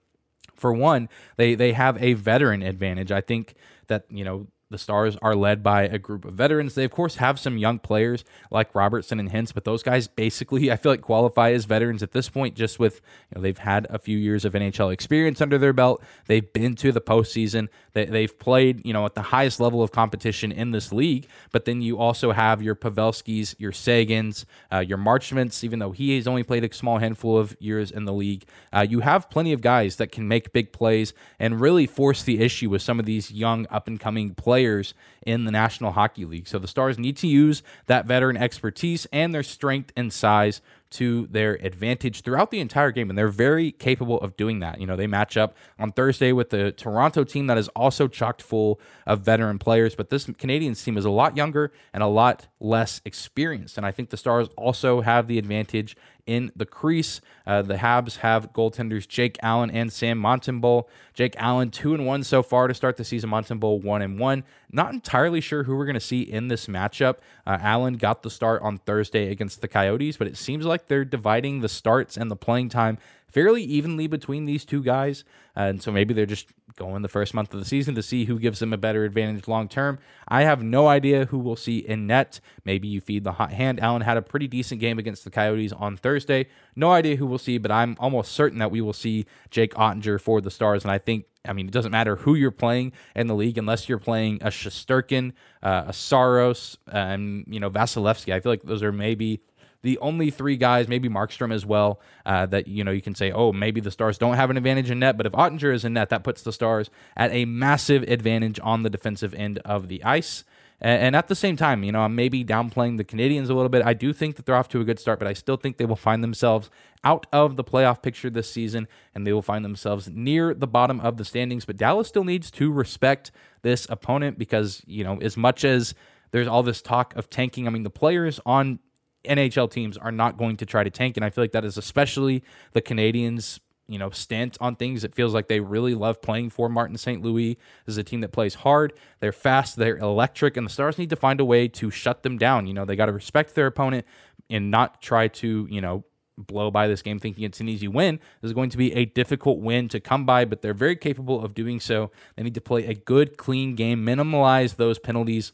For 0.55 0.73
one, 0.73 1.09
they 1.37 1.55
they 1.55 1.73
have 1.73 2.01
a 2.01 2.13
veteran 2.13 2.63
advantage. 2.63 3.11
I 3.11 3.21
think 3.21 3.55
that, 3.89 4.05
you 4.11 4.25
know, 4.25 4.47
the 4.73 4.79
Stars 4.79 5.17
are 5.23 5.37
led 5.37 5.63
by 5.63 5.83
a 5.83 5.99
group 5.99 6.25
of 6.25 6.35
veterans. 6.35 6.75
They, 6.75 6.85
of 6.85 6.91
course, 6.91 7.17
have 7.17 7.39
some 7.39 7.57
young 7.57 7.79
players 7.79 8.25
like 8.51 8.75
Robertson 8.75 9.21
and 9.21 9.31
Hintz, 9.31 9.55
but 9.55 9.65
those 9.65 9.83
guys 9.83 10.09
basically, 10.09 10.71
I 10.73 10.77
feel 10.77 10.93
like, 10.93 11.03
qualify 11.03 11.53
as 11.53 11.65
veterans 11.65 12.03
at 12.03 12.13
this 12.13 12.29
point 12.29 12.57
just 12.57 12.79
with, 12.79 13.01
you 13.31 13.37
know, 13.37 13.43
they've 13.43 13.57
had 13.57 13.87
a 13.91 13.99
few 13.99 14.19
years 14.19 14.45
of 14.45 14.55
NHL 14.55 14.93
experience 14.93 15.41
under 15.41 15.59
their 15.59 15.73
belt. 15.73 16.03
They've 16.27 16.53
been 16.53 16.75
to 16.77 16.91
the 16.91 17.01
postseason. 17.01 17.69
They, 17.93 18.07
they've 18.07 18.37
played, 18.37 18.85
you 18.85 18.93
know, 18.93 19.05
at 19.05 19.15
the 19.15 19.23
highest 19.23 19.61
level 19.61 19.83
of 19.83 19.93
competition 19.93 20.51
in 20.51 20.71
this 20.71 20.93
league. 20.93 21.29
But 21.53 21.65
then 21.65 21.83
you 21.83 21.99
also 21.99 22.33
have 22.33 22.63
your 22.63 22.75
Pavelskis, 22.75 23.55
your 23.59 23.73
Seguins, 23.73 24.45
uh, 24.73 24.81
your 24.81 24.99
Marchments, 24.99 25.63
even 25.63 25.79
though 25.79 25.93
he 25.93 26.17
has 26.17 26.27
only 26.27 26.43
played 26.43 26.65
a 26.65 26.73
small 26.75 26.99
handful 26.99 27.39
of 27.39 27.57
years 27.61 27.91
in 27.91 28.05
the 28.05 28.13
league. 28.13 28.45
Uh, 28.73 28.87
you 28.89 29.01
have 29.01 29.31
plenty 29.31 29.53
of 29.53 29.61
guys 29.61 29.97
that 29.97 30.11
can 30.11 30.27
make 30.27 30.53
big 30.53 30.73
plays 30.73 31.13
and 31.39 31.61
really 31.61 31.87
force 31.87 32.23
the 32.23 32.41
issue 32.41 32.71
with 32.71 32.83
some 32.83 32.99
of 32.99 33.05
these 33.05 33.31
young 33.31 33.67
up 33.71 33.87
and 33.87 34.01
coming 34.01 34.35
players 34.35 34.62
players 34.63 34.95
in 35.27 35.45
the 35.45 35.51
National 35.51 35.93
Hockey 35.93 36.25
League. 36.25 36.47
So 36.47 36.59
the 36.59 36.69
Stars 36.69 36.99
need 36.99 37.17
to 37.19 37.27
use 37.27 37.63
that 37.87 38.07
veteran 38.07 38.37
expertise 38.37 39.07
and 39.13 39.35
their 39.35 39.43
strength 39.43 39.93
and 39.97 40.13
size 40.13 40.61
to 40.91 41.27
their 41.31 41.55
advantage 41.65 42.21
throughout 42.21 42.51
the 42.51 42.61
entire 42.61 42.93
game. 42.93 43.09
And 43.09 43.19
they're 43.19 43.29
very 43.29 43.73
capable 43.73 44.21
of 44.21 44.37
doing 44.37 44.61
that. 44.61 44.81
You 44.81 44.87
know, 44.87 44.95
they 44.95 45.07
match 45.07 45.37
up 45.37 45.57
on 45.79 45.91
Thursday 45.91 46.33
with 46.33 46.51
the 46.51 46.71
Toronto 46.71 47.25
team 47.25 47.47
that 47.49 47.59
is 47.59 47.69
also 47.69 48.07
chocked 48.09 48.43
full 48.43 48.79
of 49.07 49.21
veteran 49.21 49.59
players. 49.59 49.95
But 49.95 50.11
this 50.11 50.27
Canadiens 50.27 50.85
team 50.85 50.97
is 50.97 51.05
a 51.05 51.11
lot 51.11 51.37
younger 51.37 51.73
and 51.93 52.03
a 52.03 52.09
lot 52.09 52.47
less 52.61 53.01
experienced. 53.05 53.79
And 53.79 53.87
I 53.87 53.91
think 53.91 54.11
the 54.11 54.17
Stars 54.17 54.49
also 54.57 55.01
have 55.01 55.27
the 55.29 55.39
advantage 55.39 55.97
in 56.27 56.53
the 56.55 56.67
crease. 56.67 57.21
Uh, 57.47 57.63
the 57.63 57.77
Habs 57.77 58.19
have 58.19 58.53
goaltenders 58.53 59.09
Jake 59.09 59.37
Allen 59.43 59.71
and 59.71 59.93
Sam 59.93 60.21
Montembeault. 60.21 60.85
Jake 61.15 61.35
Allen 61.37 61.71
two 61.71 61.95
and 61.95 62.07
one 62.07 62.23
so 62.25 62.43
far 62.43 62.69
to 62.69 62.75
start 62.75 62.97
the 62.97 63.05
season. 63.05 63.31
Montembeault 63.31 63.83
one 63.83 64.03
and 64.03 64.19
one. 64.19 64.45
Not 64.71 64.93
entirely 64.93 65.41
sure 65.41 65.65
who 65.65 65.77
we're 65.77 65.87
going 65.87 65.95
to 65.95 66.01
see 66.01 66.23
in 66.23 66.49
this 66.49 66.67
matchup. 66.67 67.17
Uh, 67.47 67.59
Allen 67.61 67.95
got 67.95 68.23
the 68.23 68.31
start 68.31 68.63
on 68.63 68.79
Thursday 68.79 69.31
against 69.31 69.61
the 69.61 69.69
Coyotes, 69.69 70.17
but 70.17 70.27
it 70.27 70.37
seems 70.37 70.65
like 70.65 70.87
they're 70.87 71.05
dividing 71.05 71.61
the 71.61 71.69
starts 71.69 72.17
and 72.17 72.31
the 72.31 72.37
playing 72.37 72.69
time 72.69 72.99
fairly 73.27 73.63
evenly 73.63 74.07
between 74.07 74.45
these 74.45 74.65
two 74.65 74.83
guys. 74.83 75.25
Uh, 75.57 75.61
and 75.61 75.83
so 75.83 75.91
maybe 75.91 76.15
they're 76.15 76.27
just 76.27 76.49
going 76.77 77.03
the 77.03 77.09
first 77.09 77.35
month 77.35 77.53
of 77.53 77.61
the 77.61 77.67
season 77.67 77.95
to 77.95 78.03
see 78.03 78.25
who 78.25 78.39
gives 78.39 78.59
them 78.59 78.73
a 78.73 78.77
better 78.77 79.05
advantage 79.05 79.49
long 79.49 79.69
term. 79.69 79.99
I 80.29 80.43
have 80.43 80.63
no 80.63 80.89
idea 80.89 81.27
who 81.27 81.39
we'll 81.39 81.57
see 81.57 81.79
in 81.79 82.07
net. 82.07 82.41
Maybe 82.65 82.89
you 82.89 83.01
feed 83.01 83.25
the 83.25 83.33
hot 83.33 83.53
hand. 83.53 83.81
Allen 83.81 84.03
had 84.03 84.17
a 84.17 84.23
pretty 84.23 84.49
decent 84.49 84.81
game 84.81 84.99
against 84.99 85.25
the 85.25 85.31
Coyotes 85.31 85.73
on 85.73 85.97
Thursday. 85.97 86.47
No 86.75 86.91
idea 86.91 87.17
who 87.17 87.27
we'll 87.27 87.39
see, 87.39 87.59
but 87.59 87.71
I'm 87.71 87.97
almost 87.99 88.33
certain 88.33 88.59
that 88.59 88.71
we 88.71 88.81
will 88.81 88.93
see 88.93 89.27
Jake 89.51 89.75
Oettinger 89.75 90.21
for 90.21 90.41
the 90.41 90.51
Stars. 90.51 90.85
And 90.85 90.91
I 90.91 90.99
think 90.99 91.27
I 91.45 91.53
mean, 91.53 91.67
it 91.67 91.73
doesn't 91.73 91.91
matter 91.91 92.17
who 92.17 92.35
you're 92.35 92.53
playing 92.53 92.93
in 93.17 93.27
the 93.27 93.35
league 93.35 93.59
unless 93.59 93.89
you're 93.89 93.99
playing 93.99 94.39
a 94.43 94.47
Shesterkin, 94.47 95.33
uh, 95.63 95.85
a 95.89 95.93
Saros, 95.93 96.79
and 96.87 97.45
you 97.49 97.59
know 97.59 97.71
Vasilevskiy. 97.71 98.33
I 98.33 98.41
feel 98.41 98.53
like 98.53 98.63
those 98.63 98.83
are 98.83 98.93
maybe 98.93 99.41
the 99.83 99.99
only 99.99 100.31
three 100.31 100.57
guys, 100.57 100.89
maybe 100.89 101.09
Markstrom 101.09 101.53
as 101.53 101.67
well, 101.67 102.01
uh, 102.25 102.47
that 102.47 102.69
you 102.69 102.85
know 102.85 102.91
you 102.91 103.03
can 103.03 103.15
say, 103.15 103.33
oh, 103.33 103.53
maybe 103.53 103.81
the 103.81 103.91
Stars 103.91 104.19
don't 104.19 104.35
have 104.35 104.51
an 104.51 104.57
advantage 104.57 104.91
in 104.91 104.99
net, 105.01 105.17
but 105.17 105.27
if 105.27 105.33
Oettinger 105.33 105.75
is 105.75 105.85
in 105.85 105.93
net, 105.93 106.09
that 106.11 106.25
puts 106.25 106.43
the 106.43 106.53
Stars 106.53 106.91
at 107.17 107.33
a 107.33 107.45
massive 107.45 108.03
advantage 108.05 108.59
on 108.63 108.83
the 108.83 108.91
defensive 108.91 109.35
end 109.35 109.59
of 109.59 109.89
the 109.89 110.03
ice. 110.05 110.45
And 110.85 111.15
at 111.15 111.29
the 111.29 111.37
same 111.37 111.57
time, 111.57 111.85
you 111.85 111.93
know, 111.93 112.01
I'm 112.01 112.17
maybe 112.17 112.45
downplaying 112.45 112.97
the 112.97 113.05
Canadiens 113.05 113.49
a 113.49 113.55
little 113.55 113.69
bit. 113.69 113.87
I 113.87 113.95
do 113.95 114.13
think 114.13 114.35
that 114.35 114.47
they're 114.47 114.57
off 114.57 114.69
to 114.71 114.81
a 114.81 114.85
good 114.85 114.99
start, 114.99 115.21
but 115.21 115.29
I 115.29 115.33
still 115.33 115.57
think 115.57 115.77
they 115.77 115.85
will 115.85 115.95
find 115.95 116.25
themselves 116.25 116.71
out 117.05 117.25
of 117.33 117.55
the 117.55 117.63
playoff 117.63 118.03
picture 118.03 118.29
this 118.29 118.51
season 118.51 118.89
and 119.15 119.25
they 119.25 119.33
will 119.33 119.43
find 119.43 119.65
themselves 119.65 120.11
near 120.13 120.55
the 120.55 120.67
bottom 120.67 120.99
of 120.99 121.19
the 121.19 121.25
standings. 121.25 121.65
But 121.65 121.77
Dallas 121.77 122.09
still 122.09 122.25
needs 122.25 122.51
to 122.53 122.73
respect 122.73 123.31
this 123.63 123.87
opponent 123.91 124.41
because, 124.41 124.83
you 124.85 125.05
know, 125.05 125.19
as 125.21 125.37
much 125.37 125.65
as 125.65 125.95
there's 126.33 126.49
all 126.49 126.65
this 126.65 126.83
talk 126.83 127.15
of 127.15 127.31
tanking, 127.31 127.69
I 127.69 127.71
mean, 127.71 127.85
the 127.85 127.91
players 127.91 128.41
on 128.45 128.81
NHL 129.25 129.71
teams 129.71 129.97
are 129.97 130.13
not 130.13 130.37
going 130.37 130.57
to 130.59 130.67
try 130.67 130.85
to 130.85 130.91
tank. 130.91 131.17
And 131.17 131.25
I 131.25 131.31
feel 131.31 131.45
like 131.45 131.53
that 131.53 131.65
is 131.65 131.77
especially 131.77 132.43
the 132.73 132.83
Canadiens 132.83 133.61
you 133.89 133.99
know, 133.99 134.11
stint 134.11 134.57
on 134.61 134.77
things. 134.77 135.05
It 135.05 135.15
feels 135.15 135.35
like 135.35 135.49
they 135.49 135.61
really 135.61 135.95
love 135.95 136.23
playing 136.23 136.51
for 136.51 136.69
Martin 136.69 136.97
St. 136.97 137.23
Louis. 137.23 137.59
This 137.85 137.95
is 137.95 137.99
a 137.99 138.05
team 138.05 138.21
that 138.23 138.33
plays 138.33 138.55
hard. 138.55 138.93
They're 139.21 139.33
fast. 139.33 139.77
They're 139.77 139.99
electric, 139.99 140.57
and 140.57 140.67
the 140.67 140.71
Stars 140.71 140.97
need 140.99 141.11
to 141.11 141.17
find 141.17 141.41
a 141.41 141.45
way 141.45 141.69
to 141.69 141.91
shut 141.91 142.23
them 142.23 142.39
down. 142.39 142.67
You 142.67 142.75
know, 142.75 142.85
they 142.85 142.97
got 142.97 143.07
to 143.07 143.13
respect 143.13 143.55
their 143.55 143.67
opponent 143.67 144.07
and 144.49 144.71
not 144.71 145.03
try 145.03 145.29
to, 145.29 145.67
you 145.71 145.81
know, 145.81 146.05
blow 146.39 146.71
by 146.71 146.89
this 146.89 147.03
game 147.03 147.19
thinking 147.19 147.45
it's 147.45 147.61
an 147.61 147.69
easy 147.69 147.89
win. 147.89 148.19
This 148.41 148.49
is 148.49 148.55
going 148.55 148.71
to 148.71 148.79
be 148.79 148.95
a 148.95 149.05
difficult 149.05 149.59
win 149.59 149.89
to 149.89 150.01
come 150.01 150.25
by, 150.25 150.45
but 150.47 150.63
they're 150.63 150.73
very 150.73 150.97
capable 150.97 151.45
of 151.45 151.53
doing 151.53 151.79
so. 151.79 152.11
They 152.37 152.43
need 152.43 152.55
to 152.55 152.61
play 152.61 152.87
a 152.87 152.95
good, 152.95 153.37
clean 153.37 153.75
game, 153.75 154.05
minimize 154.05 154.75
those 154.75 154.99
penalties 154.99 155.53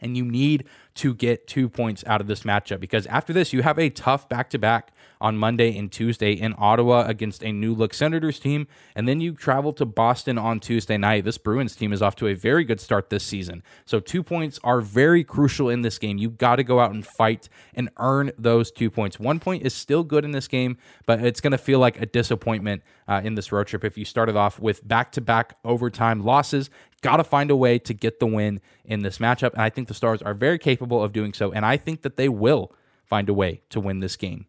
and 0.00 0.16
you 0.16 0.24
need 0.24 0.64
to 0.98 1.14
get 1.14 1.46
two 1.46 1.68
points 1.68 2.02
out 2.06 2.20
of 2.20 2.26
this 2.26 2.42
matchup 2.42 2.80
because 2.80 3.06
after 3.06 3.32
this, 3.32 3.52
you 3.52 3.62
have 3.62 3.78
a 3.78 3.88
tough 3.88 4.28
back 4.28 4.50
to 4.50 4.58
back 4.58 4.92
on 5.20 5.36
Monday 5.36 5.76
and 5.76 5.90
Tuesday 5.90 6.32
in 6.32 6.54
Ottawa 6.58 7.04
against 7.06 7.42
a 7.44 7.52
new 7.52 7.72
look 7.72 7.94
Senators 7.94 8.38
team. 8.40 8.66
And 8.94 9.08
then 9.08 9.20
you 9.20 9.34
travel 9.34 9.72
to 9.74 9.86
Boston 9.86 10.38
on 10.38 10.58
Tuesday 10.58 10.96
night. 10.96 11.24
This 11.24 11.38
Bruins 11.38 11.76
team 11.76 11.92
is 11.92 12.02
off 12.02 12.16
to 12.16 12.26
a 12.26 12.34
very 12.34 12.64
good 12.64 12.80
start 12.80 13.10
this 13.10 13.24
season. 13.24 13.62
So, 13.84 14.00
two 14.00 14.22
points 14.22 14.58
are 14.64 14.80
very 14.80 15.22
crucial 15.22 15.68
in 15.68 15.82
this 15.82 15.98
game. 15.98 16.18
You've 16.18 16.38
got 16.38 16.56
to 16.56 16.64
go 16.64 16.80
out 16.80 16.92
and 16.92 17.06
fight 17.06 17.48
and 17.74 17.90
earn 17.98 18.32
those 18.36 18.70
two 18.70 18.90
points. 18.90 19.20
One 19.20 19.38
point 19.38 19.64
is 19.64 19.74
still 19.74 20.02
good 20.02 20.24
in 20.24 20.32
this 20.32 20.48
game, 20.48 20.78
but 21.06 21.24
it's 21.24 21.40
going 21.40 21.52
to 21.52 21.58
feel 21.58 21.78
like 21.78 22.00
a 22.00 22.06
disappointment 22.06 22.82
uh, 23.06 23.20
in 23.24 23.34
this 23.34 23.52
road 23.52 23.68
trip 23.68 23.84
if 23.84 23.96
you 23.96 24.04
started 24.04 24.36
off 24.36 24.58
with 24.58 24.86
back 24.86 25.12
to 25.12 25.20
back 25.20 25.56
overtime 25.64 26.24
losses 26.24 26.70
got 27.00 27.18
to 27.18 27.24
find 27.24 27.50
a 27.50 27.56
way 27.56 27.78
to 27.78 27.94
get 27.94 28.18
the 28.20 28.26
win 28.26 28.60
in 28.84 29.02
this 29.02 29.18
matchup. 29.18 29.52
And 29.52 29.62
I 29.62 29.70
think 29.70 29.88
the 29.88 29.94
Stars 29.94 30.22
are 30.22 30.34
very 30.34 30.58
capable 30.58 30.87
of 30.92 31.12
doing 31.12 31.32
so. 31.32 31.52
And 31.52 31.64
I 31.64 31.76
think 31.76 32.02
that 32.02 32.16
they 32.16 32.28
will 32.28 32.72
find 33.04 33.28
a 33.28 33.34
way 33.34 33.62
to 33.70 33.80
win 33.80 34.00
this 34.00 34.16
game. 34.16 34.46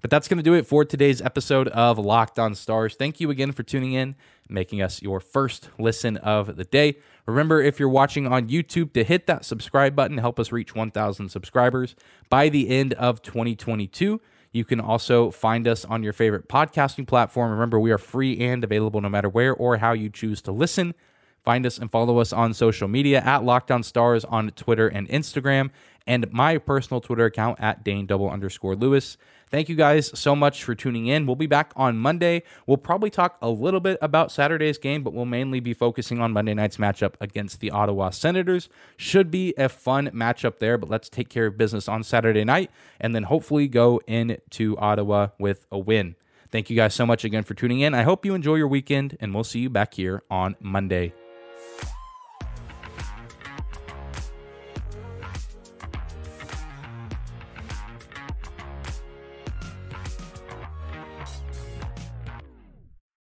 But 0.00 0.10
that's 0.10 0.28
going 0.28 0.36
to 0.36 0.44
do 0.44 0.54
it 0.54 0.66
for 0.66 0.84
today's 0.84 1.20
episode 1.20 1.66
of 1.68 1.98
Locked 1.98 2.38
On 2.38 2.54
Stars. 2.54 2.94
Thank 2.94 3.18
you 3.18 3.30
again 3.30 3.50
for 3.50 3.64
tuning 3.64 3.94
in, 3.94 4.14
making 4.48 4.80
us 4.80 5.02
your 5.02 5.18
first 5.18 5.70
listen 5.76 6.16
of 6.18 6.56
the 6.56 6.64
day. 6.64 6.98
Remember, 7.26 7.60
if 7.60 7.80
you're 7.80 7.88
watching 7.88 8.26
on 8.26 8.48
YouTube, 8.48 8.92
to 8.92 9.02
hit 9.02 9.26
that 9.26 9.44
subscribe 9.44 9.96
button, 9.96 10.18
help 10.18 10.38
us 10.38 10.52
reach 10.52 10.74
1,000 10.74 11.28
subscribers 11.28 11.96
by 12.30 12.48
the 12.48 12.68
end 12.68 12.94
of 12.94 13.22
2022. 13.22 14.20
You 14.52 14.64
can 14.64 14.80
also 14.80 15.32
find 15.32 15.66
us 15.66 15.84
on 15.84 16.04
your 16.04 16.12
favorite 16.12 16.48
podcasting 16.48 17.06
platform. 17.06 17.50
Remember, 17.50 17.80
we 17.80 17.90
are 17.90 17.98
free 17.98 18.38
and 18.38 18.62
available 18.62 19.00
no 19.00 19.08
matter 19.08 19.28
where 19.28 19.52
or 19.52 19.78
how 19.78 19.92
you 19.92 20.10
choose 20.10 20.40
to 20.42 20.52
listen. 20.52 20.94
Find 21.48 21.64
us 21.64 21.78
and 21.78 21.90
follow 21.90 22.18
us 22.18 22.30
on 22.30 22.52
social 22.52 22.88
media 22.88 23.22
at 23.22 23.42
Locked 23.42 23.70
On 23.70 23.82
Stars 23.82 24.22
on 24.26 24.50
Twitter 24.50 24.86
and 24.86 25.08
Instagram, 25.08 25.70
and 26.06 26.30
my 26.30 26.58
personal 26.58 27.00
Twitter 27.00 27.24
account 27.24 27.58
at 27.58 27.82
Dane 27.82 28.04
double 28.04 28.28
underscore 28.28 28.76
Lewis. 28.76 29.16
Thank 29.50 29.70
you 29.70 29.74
guys 29.74 30.10
so 30.12 30.36
much 30.36 30.62
for 30.62 30.74
tuning 30.74 31.06
in. 31.06 31.24
We'll 31.24 31.36
be 31.36 31.46
back 31.46 31.72
on 31.74 31.96
Monday. 31.96 32.42
We'll 32.66 32.76
probably 32.76 33.08
talk 33.08 33.38
a 33.40 33.48
little 33.48 33.80
bit 33.80 33.96
about 34.02 34.30
Saturday's 34.30 34.76
game, 34.76 35.02
but 35.02 35.14
we'll 35.14 35.24
mainly 35.24 35.58
be 35.58 35.72
focusing 35.72 36.20
on 36.20 36.32
Monday 36.32 36.52
night's 36.52 36.76
matchup 36.76 37.14
against 37.18 37.60
the 37.60 37.70
Ottawa 37.70 38.10
Senators. 38.10 38.68
Should 38.98 39.30
be 39.30 39.54
a 39.56 39.70
fun 39.70 40.10
matchup 40.10 40.58
there, 40.58 40.76
but 40.76 40.90
let's 40.90 41.08
take 41.08 41.30
care 41.30 41.46
of 41.46 41.56
business 41.56 41.88
on 41.88 42.02
Saturday 42.02 42.44
night 42.44 42.70
and 43.00 43.14
then 43.14 43.22
hopefully 43.22 43.68
go 43.68 44.02
into 44.06 44.76
Ottawa 44.76 45.28
with 45.38 45.64
a 45.72 45.78
win. 45.78 46.14
Thank 46.50 46.68
you 46.68 46.76
guys 46.76 46.92
so 46.92 47.06
much 47.06 47.24
again 47.24 47.42
for 47.42 47.54
tuning 47.54 47.80
in. 47.80 47.94
I 47.94 48.02
hope 48.02 48.26
you 48.26 48.34
enjoy 48.34 48.56
your 48.56 48.68
weekend, 48.68 49.16
and 49.18 49.34
we'll 49.34 49.44
see 49.44 49.60
you 49.60 49.70
back 49.70 49.94
here 49.94 50.22
on 50.30 50.54
Monday. 50.60 51.14